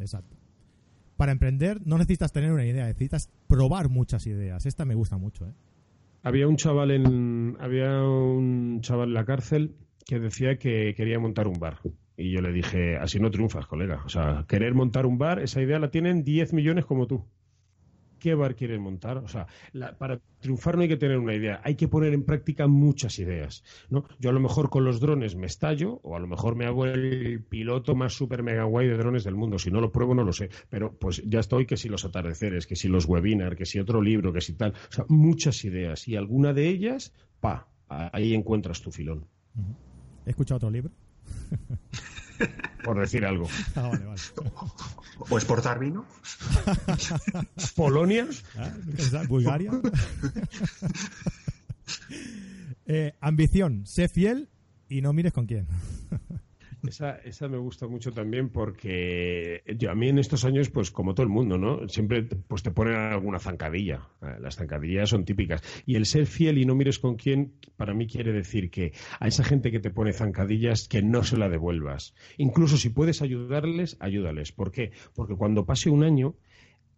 [0.00, 0.34] Exacto.
[1.18, 4.64] Para emprender no necesitas tener una idea, necesitas probar muchas ideas.
[4.64, 5.52] Esta me gusta mucho, ¿eh?
[6.22, 9.74] Había un chaval en había un chaval en la cárcel
[10.06, 11.78] que decía que quería montar un bar.
[12.16, 14.02] Y yo le dije, así no triunfas, colega.
[14.04, 17.24] O sea, querer montar un bar, esa idea la tienen 10 millones como tú.
[18.18, 19.16] ¿Qué bar quieres montar?
[19.16, 19.46] O sea,
[19.98, 23.64] para triunfar no hay que tener una idea, hay que poner en práctica muchas ideas.
[23.88, 24.04] ¿no?
[24.18, 26.84] Yo a lo mejor con los drones me estallo, o a lo mejor me hago
[26.84, 29.58] el piloto más super mega guay de drones del mundo.
[29.58, 30.50] Si no lo pruebo, no lo sé.
[30.68, 34.02] Pero pues ya estoy que si los atardeceres, que si los webinars, que si otro
[34.02, 34.72] libro, que si tal.
[34.72, 36.06] O sea, muchas ideas.
[36.06, 39.24] Y alguna de ellas, pa, ahí encuentras tu filón.
[40.30, 40.92] ¿He escuchado otro libro?
[42.84, 43.48] Por decir algo.
[43.74, 44.20] Ah, vale, vale.
[45.28, 46.04] O exportar vino.
[47.76, 48.72] Polonia, Ah.
[49.26, 49.72] ¿Bulgaria?
[52.86, 54.48] Eh, ambición, sé fiel
[54.88, 55.66] y no mires con quién.
[56.86, 61.14] Esa, esa me gusta mucho también porque yo, a mí en estos años, pues como
[61.14, 61.86] todo el mundo, ¿no?
[61.88, 64.08] Siempre pues te ponen alguna zancadilla.
[64.22, 65.62] Eh, Las zancadillas son típicas.
[65.84, 69.28] Y el ser fiel y no mires con quién, para mí quiere decir que a
[69.28, 72.14] esa gente que te pone zancadillas, que no se la devuelvas.
[72.38, 74.52] Incluso si puedes ayudarles, ayúdales.
[74.52, 74.92] ¿Por qué?
[75.14, 76.34] Porque cuando pase un año,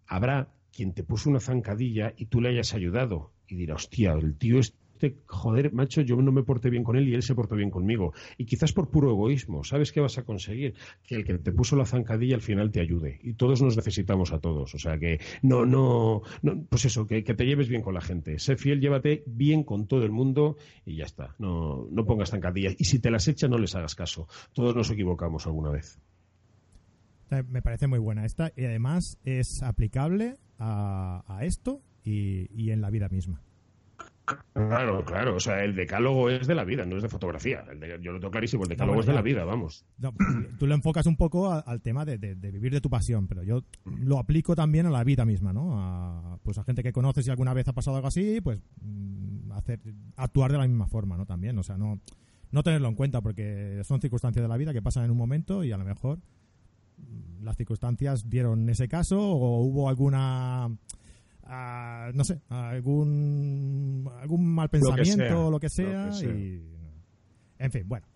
[0.07, 3.33] habrá quien te puso una zancadilla y tú le hayas ayudado.
[3.49, 4.61] Y dirá, hostia, el tío
[5.03, 7.71] este, joder, macho, yo no me porté bien con él y él se portó bien
[7.71, 8.13] conmigo.
[8.39, 10.75] Y quizás por puro egoísmo, ¿sabes qué vas a conseguir?
[11.05, 13.19] Que el que te puso la zancadilla al final te ayude.
[13.23, 14.75] Y todos nos necesitamos a todos.
[14.75, 18.39] O sea que no, no, no pues eso, que, te lleves bien con la gente.
[18.39, 21.35] Sé fiel, llévate bien con todo el mundo y ya está.
[21.39, 22.77] No, no pongas zancadillas.
[22.79, 24.29] Y si te las echan, no les hagas caso.
[24.53, 25.99] Todos nos equivocamos alguna vez.
[27.31, 32.91] Eh, Me parece muy buena esta y además es aplicable a, esto y en la
[32.91, 33.43] vida misma.
[34.55, 35.37] Claro, claro.
[35.37, 37.65] O sea, el decálogo es de la vida, no es de fotografía.
[37.71, 39.85] El de- yo lo tengo clarísimo, el decálogo es de la vida, vamos.
[39.99, 40.13] No,
[40.59, 43.27] tú lo enfocas un poco a- al tema de, de- de vivir de tu pasión,
[43.27, 45.73] pero yo lo aplico también a la vida misma, ¿no?
[45.81, 49.53] A, pues a gente que conoces y alguna vez ha pasado algo así, pues mm,
[49.53, 49.81] hacer,
[50.17, 51.27] actuar de la misma forma, ¿no?
[51.27, 51.99] También, o sea, no,
[52.53, 55.65] no tenerlo en cuenta porque son circunstancias de la vida que pasan en un momento
[55.65, 56.19] y a lo mejor
[56.99, 60.71] mm, las circunstancias dieron ese caso o hubo alguna
[61.45, 66.31] ah, no sé algún algún mal pensamiento sea, o lo que sea, lo que sea.
[66.31, 66.63] y
[67.59, 68.07] en fin bueno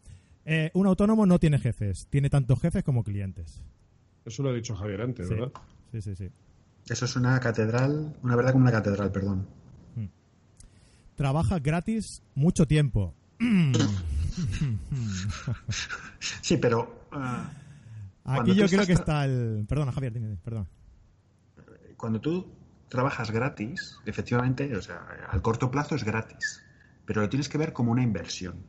[0.45, 3.63] Eh, un autónomo no tiene jefes tiene tantos jefes como clientes
[4.25, 5.35] Eso lo ha dicho Javier antes, Sí.
[5.35, 5.53] ¿verdad?
[5.93, 6.31] sí sí sí
[6.89, 9.47] Eso es una catedral, una verdad como una catedral, perdón.
[11.17, 13.15] trabaja gratis mucho tiempo
[16.43, 17.51] Sí, pero ah,
[18.25, 20.67] aquí yo creo que tra- está el perdona Javier dime, dime, perdona
[21.97, 22.47] cuando tú
[22.89, 26.65] trabajas gratis, efectivamente, o sea, al corto plazo es gratis,
[27.05, 28.65] pero lo tienes que ver como una inversión.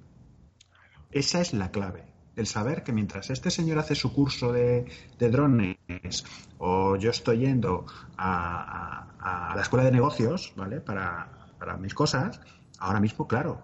[1.11, 2.05] Esa es la clave.
[2.35, 4.85] El saber que mientras este señor hace su curso de,
[5.17, 6.23] drones
[6.59, 7.85] o yo estoy yendo
[8.17, 10.79] a, la escuela de negocios, ¿vale?
[10.79, 12.39] Para mis cosas,
[12.77, 13.63] ahora mismo, claro,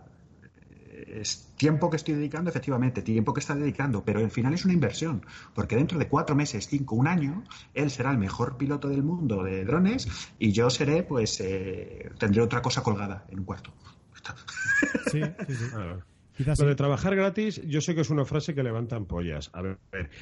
[1.21, 4.73] es tiempo que estoy dedicando, efectivamente, tiempo que está dedicando, pero al final es una
[4.73, 7.43] inversión, porque dentro de cuatro meses, cinco, un año,
[7.73, 10.07] él será el mejor piloto del mundo de drones
[10.39, 13.71] y yo seré, pues, eh, tendré otra cosa colgada en un cuarto.
[15.11, 15.65] sí sí sí
[16.35, 16.69] quizás Lo sí.
[16.69, 19.51] de trabajar gratis, yo sé que es una frase que levantan pollas.
[19.53, 19.79] A ver,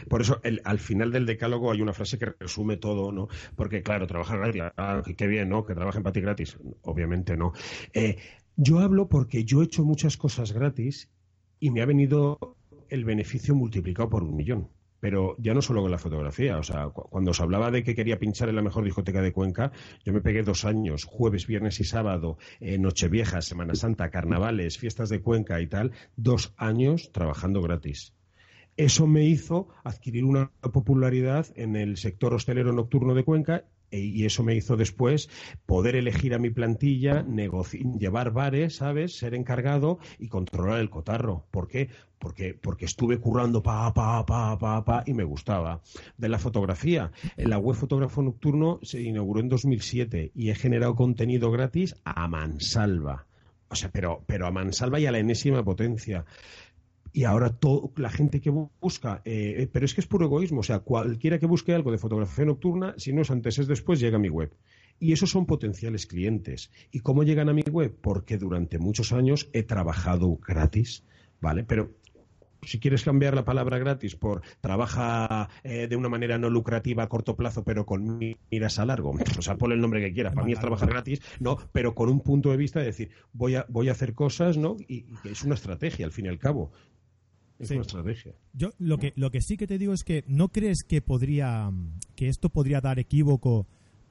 [0.09, 3.29] por eso el- al final del decálogo hay una frase que resume todo, ¿no?
[3.55, 5.65] Porque, claro, trabajar gratis, ah, qué bien, ¿no?
[5.65, 6.57] Que trabajen para ti gratis.
[6.81, 7.53] Obviamente no.
[7.93, 8.17] Eh,
[8.63, 11.09] yo hablo porque yo he hecho muchas cosas gratis
[11.59, 12.37] y me ha venido
[12.89, 14.69] el beneficio multiplicado por un millón.
[14.99, 17.95] Pero ya no solo con la fotografía, o sea, cu- cuando os hablaba de que
[17.95, 19.71] quería pinchar en la mejor discoteca de Cuenca,
[20.05, 25.09] yo me pegué dos años, jueves, viernes y sábado, eh, Nochevieja, Semana Santa, carnavales, fiestas
[25.09, 28.13] de Cuenca y tal, dos años trabajando gratis.
[28.77, 34.43] Eso me hizo adquirir una popularidad en el sector hostelero nocturno de Cuenca y eso
[34.43, 35.29] me hizo después
[35.65, 37.25] poder elegir a mi plantilla,
[37.99, 39.17] llevar bares, ¿sabes?
[39.17, 41.45] Ser encargado y controlar el cotarro.
[41.51, 41.89] ¿Por qué?
[42.17, 45.81] Porque, porque estuve currando pa, pa, pa, pa, pa y me gustaba.
[46.17, 50.95] De la fotografía, en la web Fotógrafo Nocturno se inauguró en 2007 y he generado
[50.95, 53.25] contenido gratis a mansalva.
[53.69, 56.25] O sea, pero, pero a mansalva y a la enésima potencia.
[57.13, 60.25] Y ahora todo, la gente que bu- busca, eh, eh, pero es que es puro
[60.25, 63.67] egoísmo, o sea, cualquiera que busque algo de fotografía nocturna, si no es antes es
[63.67, 64.51] después, llega a mi web.
[64.99, 66.71] Y esos son potenciales clientes.
[66.91, 67.95] ¿Y cómo llegan a mi web?
[68.01, 71.03] Porque durante muchos años he trabajado gratis,
[71.41, 71.63] ¿vale?
[71.63, 71.89] Pero
[72.63, 77.09] si quieres cambiar la palabra gratis por trabaja eh, de una manera no lucrativa a
[77.09, 78.19] corto plazo, pero con
[78.51, 80.35] miras a largo, o sea, ponle el nombre que quieras.
[80.35, 83.55] Para mí es trabajar gratis, no, pero con un punto de vista de decir, voy
[83.55, 84.77] a, voy a hacer cosas, ¿no?
[84.87, 86.71] Y, es una estrategia, al fin y al cabo.
[87.61, 88.33] Es una estrategia.
[88.53, 91.71] Yo lo que, lo que sí que te digo es que no crees que podría,
[92.15, 93.67] que esto podría dar equívoco,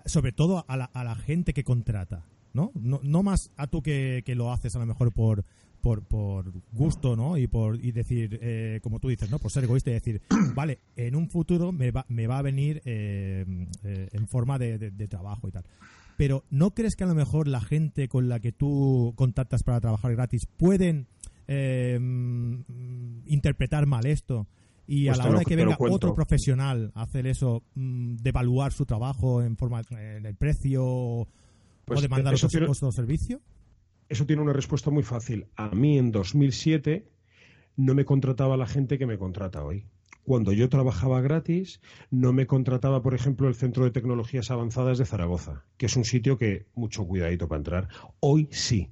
[0.07, 2.24] sobre todo a la, a la gente que contrata.
[2.53, 2.72] ¿no?
[2.74, 5.44] No, no más a tú que, que, lo haces a lo mejor por,
[5.80, 7.36] por, por gusto, ¿no?
[7.36, 9.38] Y por y decir, eh, como tú dices, ¿no?
[9.38, 10.22] Por ser egoísta y decir,
[10.55, 13.44] vale, en un futuro me va, me va a venir eh,
[13.84, 15.64] eh, en forma de, de, trabajo y tal.
[16.16, 19.80] Pero ¿no crees que a lo mejor la gente con la que tú contactas para
[19.80, 21.07] trabajar gratis pueden
[23.26, 24.46] interpretar mal esto?
[24.86, 28.30] Y a pues la hora de que venga otro profesional a hacer eso, mm, de
[28.30, 31.28] evaluar su trabajo en forma en el precio o
[31.84, 33.40] pues de mandar otros costos de servicio?
[34.09, 35.46] Eso tiene una respuesta muy fácil.
[35.57, 37.09] A mí en 2007
[37.76, 39.86] no me contrataba la gente que me contrata hoy.
[40.24, 41.80] Cuando yo trabajaba gratis,
[42.11, 46.05] no me contrataba, por ejemplo, el Centro de Tecnologías Avanzadas de Zaragoza, que es un
[46.05, 47.88] sitio que mucho cuidadito para entrar.
[48.20, 48.90] Hoy sí.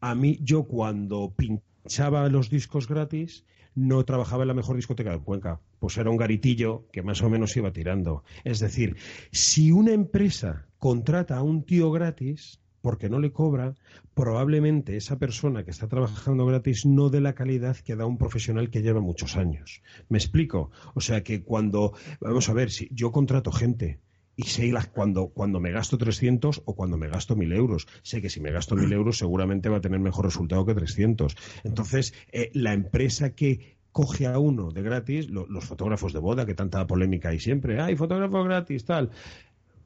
[0.00, 3.44] A mí, yo cuando pinchaba los discos gratis,
[3.74, 5.60] no trabajaba en la mejor discoteca de Cuenca.
[5.78, 8.24] Pues era un garitillo que más o menos iba tirando.
[8.44, 8.96] Es decir,
[9.30, 13.74] si una empresa contrata a un tío gratis, porque no le cobra,
[14.14, 18.70] probablemente esa persona que está trabajando gratis no dé la calidad que da un profesional
[18.70, 19.82] que lleva muchos años.
[20.08, 20.70] ¿Me explico?
[20.94, 24.00] O sea que cuando, vamos a ver, si yo contrato gente
[24.38, 27.88] y sé cuando, cuando me gasto 300 o cuando me gasto 1000 euros.
[28.02, 31.36] Sé que si me gasto 1000 euros seguramente va a tener mejor resultado que 300.
[31.64, 36.54] Entonces, eh, la empresa que coge a uno de gratis, los fotógrafos de boda, que
[36.54, 39.10] tanta polémica hay siempre, hay fotógrafo gratis, tal.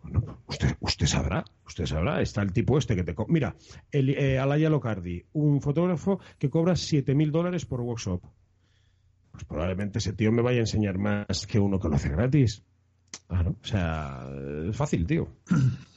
[0.03, 2.21] Bueno, usted, usted sabrá, usted sabrá.
[2.21, 3.15] Está el tipo este que te...
[3.29, 3.57] Mira,
[3.91, 8.21] el, eh, Alaya Locardi, un fotógrafo que cobra 7.000 dólares por workshop.
[9.31, 12.63] Pues probablemente ese tío me vaya a enseñar más que uno que lo hace gratis.
[13.29, 14.27] Claro, o sea,
[14.69, 15.29] es fácil, tío.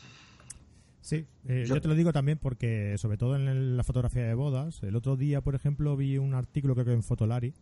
[1.02, 1.80] Sí, eh, yo...
[1.80, 5.40] te lo digo también porque, sobre todo en la fotografía de bodas, el otro día,
[5.42, 7.54] por ejemplo, vi un artículo creo que en Fotolari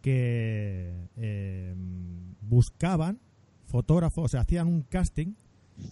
[0.00, 1.74] que eh,
[2.42, 3.18] buscaban
[3.66, 5.34] fotógrafos, o sea, hacían un casting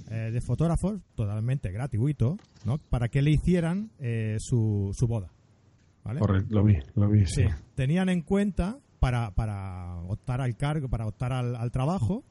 [0.08, 2.78] eh, de fotógrafos totalmente gratuito, ¿no?
[2.78, 5.32] Para que le hicieran eh, su, su boda.
[6.04, 6.20] ¿vale?
[6.20, 7.44] Correcto, lo vi, lo vi, sí.
[7.74, 12.24] Tenían en cuenta para, para optar al cargo, para optar al, trabajo,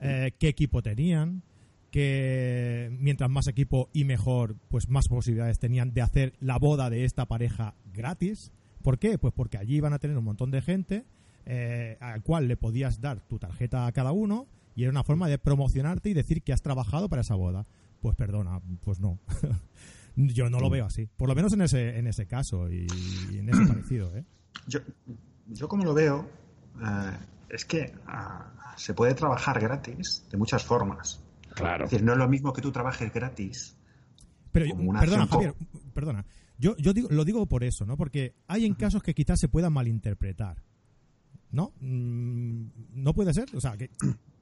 [0.00, 1.42] eh, qué equipo tenían,
[1.90, 7.04] que mientras más equipo y mejor, pues más posibilidades tenían de hacer la boda de
[7.04, 8.52] esta pareja gratis.
[8.82, 9.18] ¿Por qué?
[9.18, 11.04] Pues porque allí iban a tener un montón de gente
[12.00, 15.38] al cual le podías dar tu tarjeta a cada uno y era una forma de
[15.38, 17.66] promocionarte y decir que has trabajado para esa boda.
[18.00, 19.18] Pues perdona, pues no.
[20.16, 21.08] yo no lo veo así.
[21.16, 22.86] Por lo menos en ese, en ese caso y,
[23.32, 24.14] en ese parecido.
[24.16, 24.24] ¿eh?
[24.68, 24.80] Yo,
[25.48, 26.28] yo como lo veo,
[26.82, 27.16] eh,
[27.48, 31.22] es que ah, se puede trabajar gratis de muchas formas.
[31.54, 31.84] Claro.
[31.84, 33.76] Es decir, no es lo mismo que tú trabajes gratis.
[34.52, 34.66] Pero
[35.00, 35.54] perdona, Javier,
[35.94, 36.24] perdona.
[36.58, 37.96] Yo, yo digo, lo digo por eso, ¿no?
[37.96, 40.62] Porque hay en casos que quizás se puedan malinterpretar.
[41.50, 41.72] ¿No?
[41.80, 43.54] Mm, no puede ser.
[43.54, 43.90] O sea, que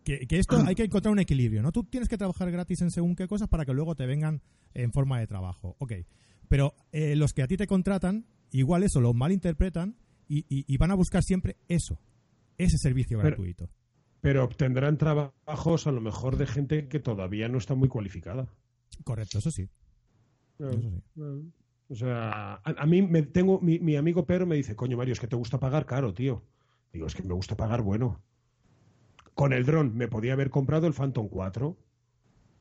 [0.05, 1.73] que, esto hay que encontrar un equilibrio, ¿no?
[1.73, 4.43] Tú tienes que trabajar gratis en según qué cosas para que luego te vengan
[4.75, 5.77] en forma de trabajo.
[5.79, 5.93] Ok.
[6.49, 9.97] Pero eh, los que a ti te contratan, igual eso lo malinterpretan
[10.29, 12.01] y, y, van a buscar siempre eso,
[12.59, 13.69] ese servicio gratuito.
[14.21, 18.49] Pero obtendrán trabajos a lo mejor de gente que todavía no está muy cualificada.
[19.05, 19.69] Correcto, eso sí.
[20.59, 21.03] eso sí.
[21.89, 25.21] O sea, a, mí me tengo mi, mi amigo Pedro me dice, coño Mario, es
[25.21, 26.43] que te gusta pagar caro, tío.
[26.93, 28.23] Digo, es que me gusta pagar bueno.
[29.35, 31.77] Con el dron me podía haber comprado el Phantom 4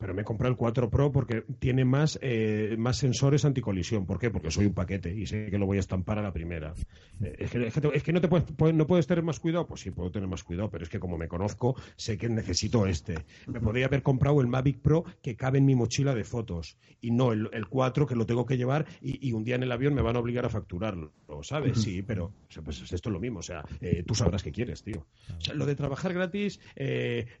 [0.04, 4.04] pero me he comprado el 4 Pro porque tiene más, eh, más sensores anticolisión.
[4.04, 4.28] ¿Por qué?
[4.28, 6.74] Porque soy un paquete y sé que lo voy a estampar a la primera.
[7.22, 9.66] Eh, es, que, no, te puedes, no puedes tener más cuidado.
[9.66, 12.86] Pues sí, puedo tener más cuidado, pero es que como me conozco, sé que necesito
[12.86, 13.14] este.
[13.46, 17.10] Me podría haber comprado el Mavic Pro que cabe en mi mochila de fotos y
[17.10, 19.94] no el, el 4 que lo tengo que llevar y, un día en el avión
[19.94, 21.14] me van a obligar a facturarlo.
[21.40, 21.80] ¿Sabes?
[21.80, 22.30] Sí, pero
[22.62, 23.38] pues esto es lo mismo.
[23.38, 25.06] O sea, eh, tú sabrás qué quieres, tío.
[25.34, 26.60] O sea, lo de trabajar gratis,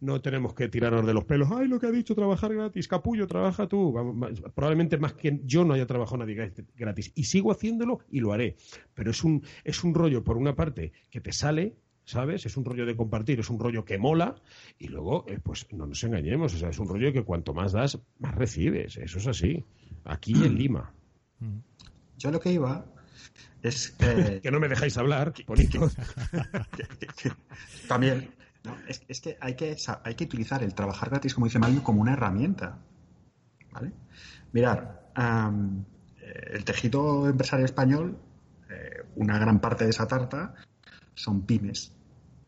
[0.00, 1.50] no tenemos que tirarnos de los pelos.
[1.52, 3.94] ¡Ay, lo que ha dicho trabajar gratis, capullo, trabaja tú.
[4.54, 7.12] Probablemente más que yo no haya trabajado nadie gratis.
[7.14, 8.56] Y sigo haciéndolo y lo haré.
[8.94, 12.46] Pero es un, es un rollo, por una parte, que te sale, ¿sabes?
[12.46, 14.36] Es un rollo de compartir, es un rollo que mola
[14.78, 17.72] y luego, eh, pues no nos engañemos, o sea, es un rollo que cuanto más
[17.72, 19.64] das, más recibes, eso es así,
[20.04, 20.92] aquí en Lima.
[22.18, 22.86] Yo lo que iba
[23.62, 23.90] es...
[24.42, 25.32] que no me dejáis hablar,
[27.88, 28.28] También,
[28.88, 32.12] es, que, hay que hay que utilizar el trabajar gratis, como dice Mario, como una
[32.12, 32.78] herramienta.
[33.72, 33.92] ¿vale?
[34.52, 35.10] Mirar,
[36.52, 38.18] el tejido empresarial español,
[38.70, 40.54] eh, una gran parte de esa tarta
[41.14, 41.92] son pymes,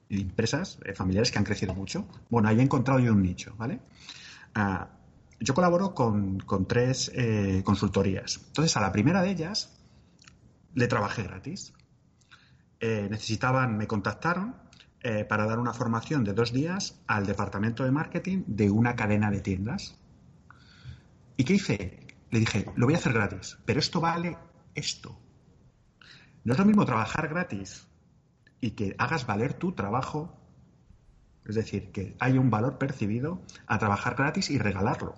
[0.08, 2.06] empresas eh, familiares que han crecido mucho.
[2.30, 3.80] Bueno, ahí he encontrado yo un nicho, ¿vale?
[4.54, 4.88] Ah,
[5.38, 8.40] yo colaboro con, tres eh, consultorías.
[8.46, 9.78] Entonces, a la primera de ellas
[10.74, 11.72] le trabajé gratis.
[12.80, 14.54] necesitaban, me contactaron
[15.28, 19.40] para dar una formación de dos días al departamento de marketing de una cadena de
[19.40, 19.98] tiendas.
[21.36, 22.06] ¿Y qué hice?
[22.30, 24.36] Le dije, lo voy a hacer gratis, pero esto vale
[24.74, 25.18] esto.
[26.44, 27.86] No es lo mismo trabajar gratis
[28.60, 30.38] y que hagas valer tu trabajo,
[31.44, 35.14] es decir, que haya un valor percibido a trabajar gratis y regalarlo.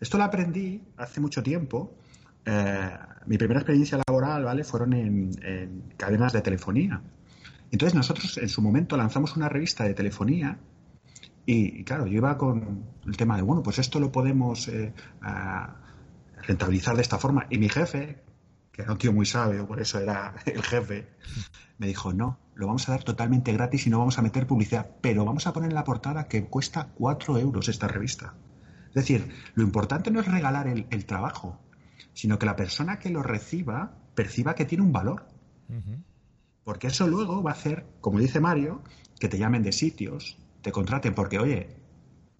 [0.00, 1.96] Esto lo aprendí hace mucho tiempo.
[2.44, 2.90] Eh,
[3.26, 4.64] mi primera experiencia laboral, ¿vale?
[4.64, 7.02] Fueron en, cadenas de telefonía.
[7.70, 10.58] Entonces nosotros en su momento lanzamos una revista de telefonía
[11.50, 14.92] y, claro, yo iba con el tema de, bueno, pues esto lo podemos eh,
[16.42, 17.46] rentabilizar de esta forma.
[17.48, 18.22] Y mi jefe,
[18.70, 21.08] que era un tío muy sabio, por eso era el jefe,
[21.78, 24.90] me dijo, no, lo vamos a dar totalmente gratis y no vamos a meter publicidad,
[25.00, 28.34] pero vamos a poner en la portada que cuesta cuatro euros esta revista.
[28.88, 31.58] Es decir, lo importante no es regalar el, trabajo,
[32.12, 35.26] sino que la persona que lo reciba perciba que tiene un valor.
[36.68, 38.82] Porque eso luego va a hacer, como dice Mario,
[39.18, 41.66] que te llamen de sitios, te contraten, porque oye,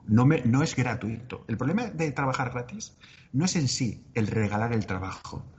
[0.06, 1.46] no, me, no es gratuito.
[1.48, 2.94] El problema de trabajar gratis
[3.32, 5.50] no es en sí el regalar el trabajo,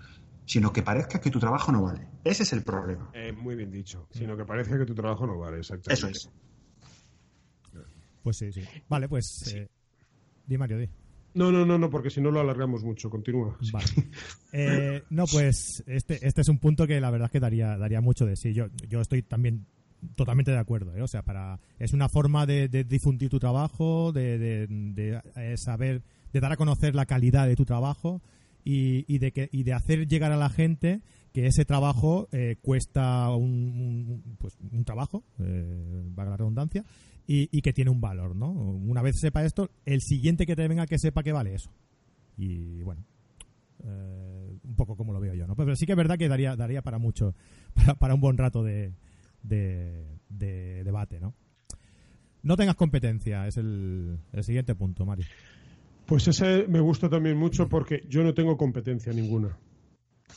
[0.46, 2.08] sino que parezca que tu trabajo no vale.
[2.24, 3.10] Ese es el problema.
[3.16, 4.08] Eh, muy bien dicho.
[4.12, 5.92] Sino que parezca que tu trabajo no vale, exactamente.
[5.94, 6.30] Eso es.
[8.22, 8.62] Pues sí, sí.
[8.88, 9.52] Vale, pues.
[9.52, 9.68] Eh,
[10.46, 10.90] di Mario, di.
[11.34, 13.10] No, no, no, no, porque si no lo alargamos mucho.
[13.10, 13.58] Continúa.
[13.72, 13.86] Vale.
[14.52, 18.02] Eh, no, pues este, este es un punto que la verdad es que daría, daría
[18.02, 18.52] mucho de sí.
[18.52, 19.68] Yo, yo estoy también
[20.16, 20.92] totalmente de acuerdo.
[21.04, 26.02] O sea, para es una forma de, difundir tu trabajo, de, de, saber,
[26.34, 28.22] de dar a conocer la calidad de tu trabajo
[28.64, 31.02] y, de que, y de hacer llegar a la gente
[31.34, 36.84] que ese trabajo eh, cuesta un, pues, un trabajo, eh, valga la redundancia,
[37.32, 38.50] y, que tiene un valor, ¿no?
[38.50, 41.70] Una vez sepa esto, el siguiente que te venga que sepa que vale eso.
[42.38, 43.06] Y bueno,
[43.84, 45.56] eh, un poco como lo veo yo, ¿no?
[45.56, 47.36] Pero sí que es verdad que daría, daría para mucho,
[48.00, 48.94] para, un buen rato de,
[49.44, 51.36] de, debate, ¿no?
[52.42, 55.28] No tengas competencia, es el, el siguiente punto, Mario.
[56.08, 59.56] Pues ese me gusta también mucho porque yo no tengo competencia ninguna.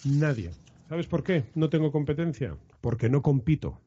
[0.04, 0.50] Nadie.
[0.88, 2.56] ¿Sabes por qué no tengo competencia?
[2.80, 3.80] Porque no compito.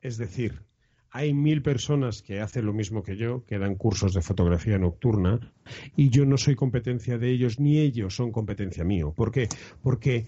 [0.00, 0.62] Es decir,
[1.10, 5.52] hay mil personas que hacen lo mismo que yo, que dan cursos de fotografía nocturna,
[5.96, 9.12] y yo no soy competencia de ellos, ni ellos son competencia mío.
[9.12, 9.48] ¿Por qué?
[9.82, 10.26] Porque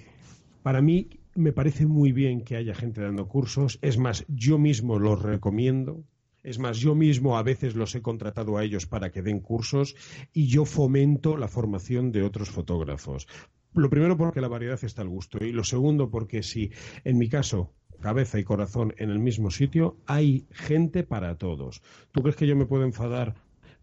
[0.63, 3.79] para mí me parece muy bien que haya gente dando cursos.
[3.81, 6.05] Es más, yo mismo los recomiendo.
[6.43, 9.95] Es más, yo mismo a veces los he contratado a ellos para que den cursos
[10.33, 13.29] y yo fomento la formación de otros fotógrafos.
[13.75, 16.71] Lo primero porque la variedad está al gusto y lo segundo porque si
[17.05, 21.83] en mi caso cabeza y corazón en el mismo sitio, hay gente para todos.
[22.11, 23.35] ¿Tú crees que yo me puedo enfadar,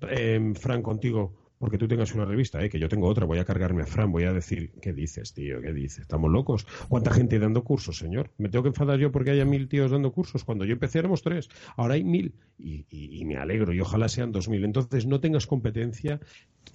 [0.01, 2.70] eh, Fran, contigo porque tú tengas una revista, ¿eh?
[2.70, 5.62] que yo tengo otra, voy a cargarme a Fran, voy a decir, ¿qué dices, tío?
[5.62, 5.99] ¿Qué dices?
[5.99, 6.66] ¿Estamos locos?
[6.88, 8.32] ¿Cuánta gente dando cursos, señor?
[8.38, 10.45] ¿Me tengo que enfadar yo porque haya mil tíos dando cursos?
[10.45, 14.47] Cuando yo empecé éramos tres, ahora hay mil y me alegro y ojalá sean dos
[14.49, 14.64] mil.
[14.64, 16.20] Entonces, no tengas competencia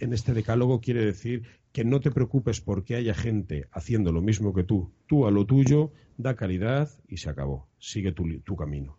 [0.01, 4.53] en este decálogo quiere decir que no te preocupes porque haya gente haciendo lo mismo
[4.55, 4.93] que tú.
[5.07, 7.69] Tú a lo tuyo, da calidad y se acabó.
[7.79, 8.99] Sigue tu camino.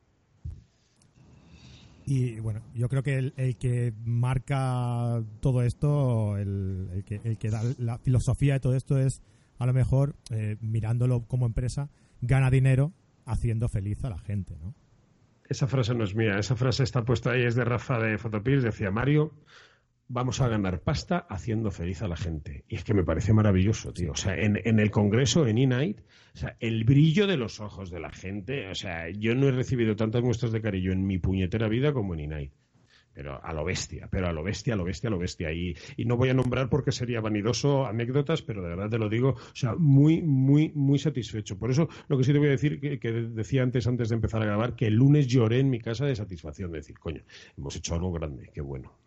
[2.05, 7.63] Y bueno, yo creo que el, que marca todo esto, el, que, el, que, da
[7.79, 9.23] la filosofía de todo esto es,
[9.57, 11.89] a lo mejor, eh, mirándolo como empresa,
[12.21, 12.93] gana dinero
[13.25, 14.75] haciendo feliz a la gente, ¿no?
[15.47, 18.63] Esa frase no es mía, esa frase está puesta ahí, es de Rafa de Fotopills,
[18.63, 19.31] decía Mario,
[20.07, 22.63] vamos a ganar pasta haciendo feliz a la gente.
[22.67, 24.11] Y es que me parece maravilloso, tío.
[24.11, 26.01] O sea, en, en el Congreso, en E-Night,
[26.33, 29.51] o sea, el brillo de los ojos de la gente, o sea, yo no he
[29.51, 32.51] recibido tantas muestras de cariño en mi puñetera vida como en E-Night.
[33.13, 35.49] Pero a lo bestia, pero a lo bestia, a lo bestia, a lo bestia.
[35.53, 39.07] Y, y no voy a nombrar porque sería vanidoso anécdotas, pero de verdad te lo
[39.07, 41.57] digo, o sea, muy, muy, muy satisfecho.
[41.57, 44.41] Por eso, lo que sí te voy a decir, que, decía antes, antes de empezar
[44.41, 47.23] a grabar, que el lunes lloré en mi casa de satisfacción, de decir, coño,
[47.57, 49.04] hemos hecho algo grande, qué bueno.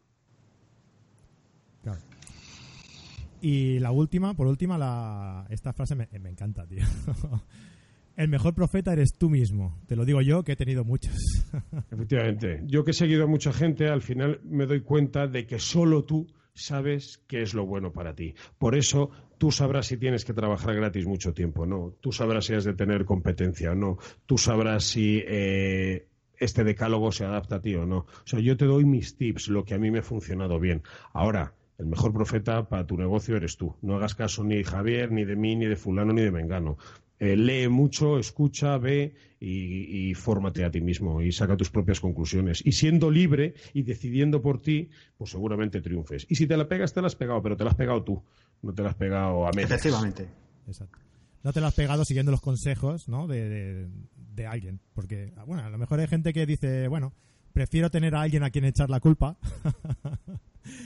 [3.40, 6.84] Y la última, por última, la, esta frase me, encanta, tío.
[8.16, 9.78] El mejor profeta eres tú mismo.
[9.86, 11.14] Te lo digo yo, que he tenido muchos.
[11.92, 12.62] Efectivamente.
[12.66, 16.04] Yo que he seguido a mucha gente, al final me doy cuenta de que solo
[16.04, 18.34] tú sabes qué es lo bueno para ti.
[18.58, 21.94] Por eso tú sabrás si tienes que trabajar gratis mucho tiempo no.
[22.00, 23.98] Tú sabrás si has de tener competencia o no.
[24.26, 26.08] Tú sabrás si eh,
[26.38, 27.98] este decálogo se adapta a ti o no.
[27.98, 30.82] O sea, yo te doy mis tips, lo que a mí me ha funcionado bien.
[31.12, 33.76] Ahora, El mejor profeta para tu negocio eres tú.
[33.82, 36.76] No hagas caso ni de Javier, ni de mí, ni de fulano, ni de Mengano.
[37.20, 42.00] Eh, lee mucho, escucha, ve y, y, fórmate a ti mismo y saca tus propias
[42.00, 42.64] conclusiones.
[42.64, 46.26] Y siendo libre y decidiendo por ti, pues seguramente triunfes.
[46.28, 48.22] Y si te la pegas, te la has pegado, pero te la has pegado tú,
[48.62, 49.70] no te la has pegado a medias.
[49.70, 50.28] Efectivamente.
[50.66, 50.98] Exacto.
[51.42, 53.26] No te la has pegado siguiendo los consejos ¿no?
[53.26, 53.88] de, de,
[54.34, 54.80] de alguien.
[54.94, 57.14] Porque, bueno, a lo mejor hay gente que dice, bueno,
[57.52, 59.36] prefiero tener a alguien a quien echar la culpa.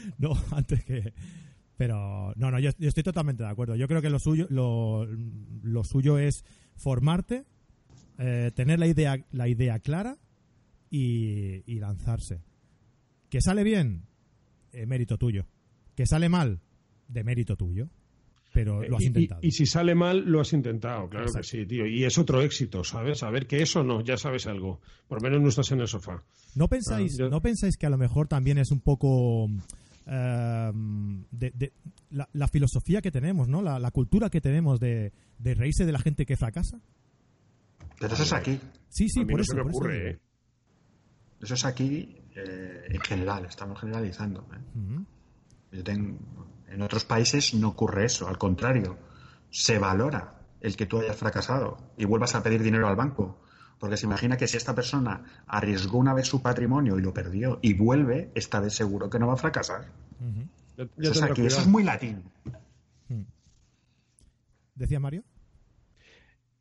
[0.19, 1.13] no, antes que
[1.83, 3.75] pero no, no, yo, yo, estoy totalmente de acuerdo.
[3.75, 5.05] Yo creo que lo suyo, lo,
[5.63, 6.45] lo suyo es
[6.77, 7.45] formarte,
[8.19, 10.17] eh, tener la idea, la idea clara
[10.91, 12.41] y, y lanzarse.
[13.29, 14.05] Que sale bien,
[14.73, 15.47] eh, mérito tuyo.
[15.97, 16.61] Que sale mal,
[17.09, 17.89] de mérito tuyo.
[18.53, 19.41] Pero lo has y, intentado.
[19.43, 21.49] Y, y, si sale mal, lo has intentado, claro Exacto.
[21.49, 21.87] que sí, tío.
[21.87, 23.19] Y es otro éxito, ¿sabes?
[23.19, 24.81] Saber que eso no, ya sabes algo.
[25.09, 26.23] Por lo menos no estás en el sofá.
[26.55, 27.29] ¿No pensáis, ah, yo...
[27.31, 29.49] ¿no pensáis que a lo mejor también es un poco
[30.05, 31.73] Uh, de, de
[32.11, 33.63] la, la, filosofía que tenemos, ¿no?
[33.63, 36.81] La, la cultura que tenemos de, de, reírse de la gente que fracasa.
[38.01, 38.59] Pero eso es aquí.
[38.89, 39.53] Sí, sí, por no eso.
[39.53, 40.17] Se me por ocurre, eso.
[40.17, 40.21] ¿eh?
[41.41, 44.41] Eso es aquí eh, en general, estamos generalizando.
[44.53, 44.59] ¿eh?
[44.75, 45.07] Uh -huh.
[45.73, 46.19] Yo tengo,
[46.69, 48.99] en otros países no ocurre eso, al contrario,
[49.51, 53.42] se valora el que tú hayas fracasado y vuelvas a pedir dinero al banco.
[53.83, 57.59] Porque se imagina que si esta persona arriesgó una vez su patrimonio y lo perdió
[57.63, 59.89] y vuelve, está de seguro que no va a fracasar.
[60.21, 60.49] Uh -huh.
[60.77, 62.23] yo, yo eso, es aquí, eso es muy latín.
[63.09, 63.25] Hmm.
[64.77, 65.25] ¿Decía Mario?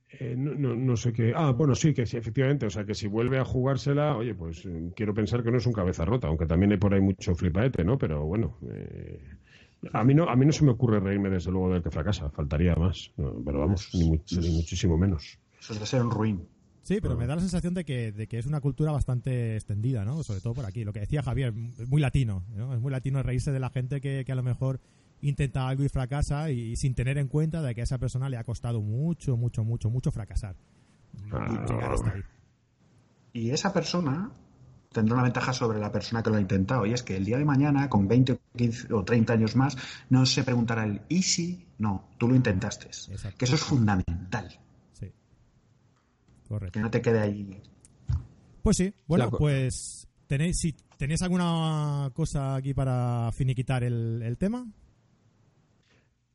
[0.09, 1.31] Eh, no, no, no, sé qué.
[1.35, 2.65] Ah, bueno, sí, que sí, efectivamente.
[2.65, 5.67] O sea, que si vuelve a jugársela, oye, pues eh, quiero pensar que no es
[5.67, 7.99] un cabeza rota, aunque también hay por ahí mucho flipaete, ¿no?
[7.99, 9.21] Pero bueno, eh,
[9.93, 12.31] a, mí no a mí no se me ocurre reírme desde luego del que fracasa,
[12.31, 13.11] faltaría más.
[13.15, 15.37] No, pero vamos, ni, mu ni, muchísimo menos.
[15.59, 16.47] Eso debe ser un ruin.
[16.83, 20.03] Sí, pero me da la sensación de que, de que, es una cultura bastante extendida,
[20.03, 20.23] ¿no?
[20.23, 20.83] Sobre todo por aquí.
[20.83, 22.73] Lo que decía Javier, es muy latino, ¿no?
[22.73, 24.79] Es muy latino reírse de la gente que, que a lo mejor
[25.21, 28.29] intenta algo y fracasa y, y, sin tener en cuenta de que a esa persona
[28.29, 30.55] le ha costado mucho, mucho, mucho, mucho fracasar.
[31.31, 32.21] Ah, llegar hasta ahí.
[33.33, 34.31] Y esa persona
[34.91, 37.37] tendrá una ventaja sobre la persona que lo ha intentado y es que el día
[37.37, 39.77] de mañana, con 20 o 15 o 30 años más,
[40.09, 41.65] no se preguntará el ¿y si?
[41.77, 42.87] No, tú lo intentaste.
[42.87, 43.37] Exacto.
[43.37, 44.59] Que eso es fundamental.
[46.51, 46.73] Correcto.
[46.73, 47.61] Que no te quede ahí.
[48.61, 54.67] Pues sí, bueno, pues tenéis, si tenéis alguna cosa aquí para finiquitar el, el tema.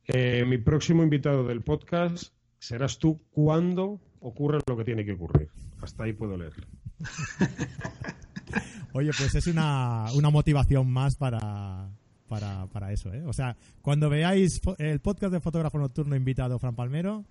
[0.07, 5.51] Eh, mi próximo invitado del podcast serás tú cuando ocurra lo que tiene que ocurrir.
[5.83, 6.53] Hasta ahí puedo leer.
[8.93, 11.91] Oye, pues es una, una motivación más para,
[12.27, 13.23] para, para, eso, ¿eh?
[13.27, 17.23] O sea, cuando veáis el podcast de fotógrafo nocturno invitado Fran Palmero,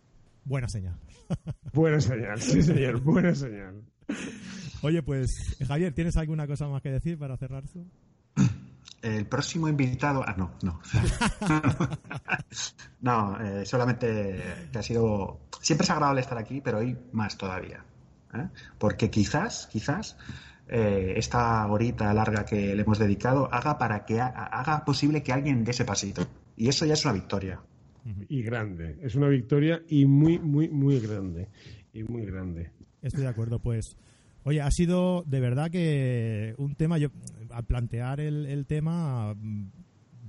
[0.47, 0.99] buena señal.
[1.75, 3.83] buena señal, sí señor, buena señal.
[4.83, 7.85] Oye, pues Javier, ¿tienes alguna cosa más que decir para cerrar esto?
[9.03, 10.25] El próximo invitado.
[10.27, 10.81] Ah, no, no.
[13.01, 14.43] no, eh, solamente
[14.73, 15.41] que ha sido.
[15.61, 17.85] Siempre es agradable estar aquí, pero hoy más todavía.
[18.35, 18.49] ¿eh?
[18.79, 20.17] Porque quizás, quizás,
[20.69, 25.33] eh, esta horita larga que le hemos dedicado haga para que ha, haga posible que
[25.33, 26.27] alguien dé ese pasito.
[26.57, 27.61] Y eso ya es una victoria.
[28.29, 28.97] Y grande.
[29.03, 31.49] Es una victoria y muy, muy, muy grande.
[31.93, 32.71] Y muy grande.
[33.03, 33.97] Estoy de acuerdo, pues.
[34.45, 37.09] Oye, ha sido de verdad que un tema, yo
[37.51, 39.35] al plantear el, el tema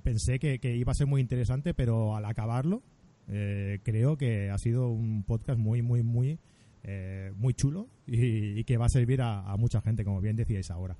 [0.02, 2.82] pensé que, que, iba a ser muy interesante, pero al acabarlo
[3.28, 6.40] eh, creo que ha sido un podcast muy, muy, muy,
[6.84, 10.36] eh, muy chulo y, y, que va a servir a, a, mucha gente, como bien
[10.36, 10.98] decíais ahora.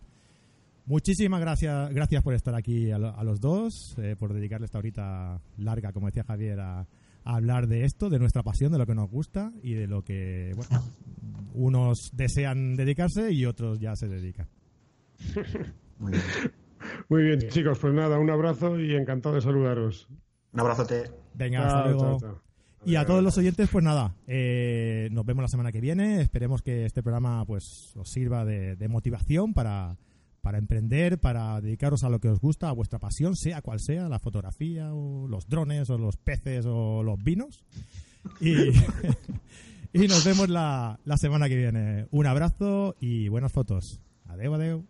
[0.88, 4.78] Muchísimas gracias, gracias por estar aquí a, lo, a los dos, eh, por dedicarle esta
[4.80, 8.86] horita larga, como decía Javier, a, a hablar de esto, de nuestra pasión, de lo
[8.86, 10.82] que nos gusta y de lo que, bueno,
[11.54, 14.48] unos desean dedicarse y otros ya se dedican.
[16.00, 16.24] Muy bien.
[17.10, 20.08] Muy bien, chicos, pues nada, un abrazo y encantado de saludaros.
[20.54, 21.12] Un abrazote.
[21.34, 22.20] Venga, hasta chao, luego.
[22.20, 22.42] Chao, chao.
[22.86, 26.22] Y a todos los oyentes, pues nada, eh, nos vemos la semana que viene.
[26.22, 29.98] Esperemos que este programa pues os sirva de, de motivación para,
[30.48, 34.08] para emprender, para dedicaros a lo que os gusta, a vuestra pasión, sea cual sea,
[34.08, 37.66] la fotografía o los drones o los peces o los vinos.
[38.39, 38.54] Y,
[39.91, 42.08] y nos vemos la, la semana que viene.
[42.12, 44.00] Un abrazo y buenas fotos.
[44.24, 44.86] Adeu, adeu.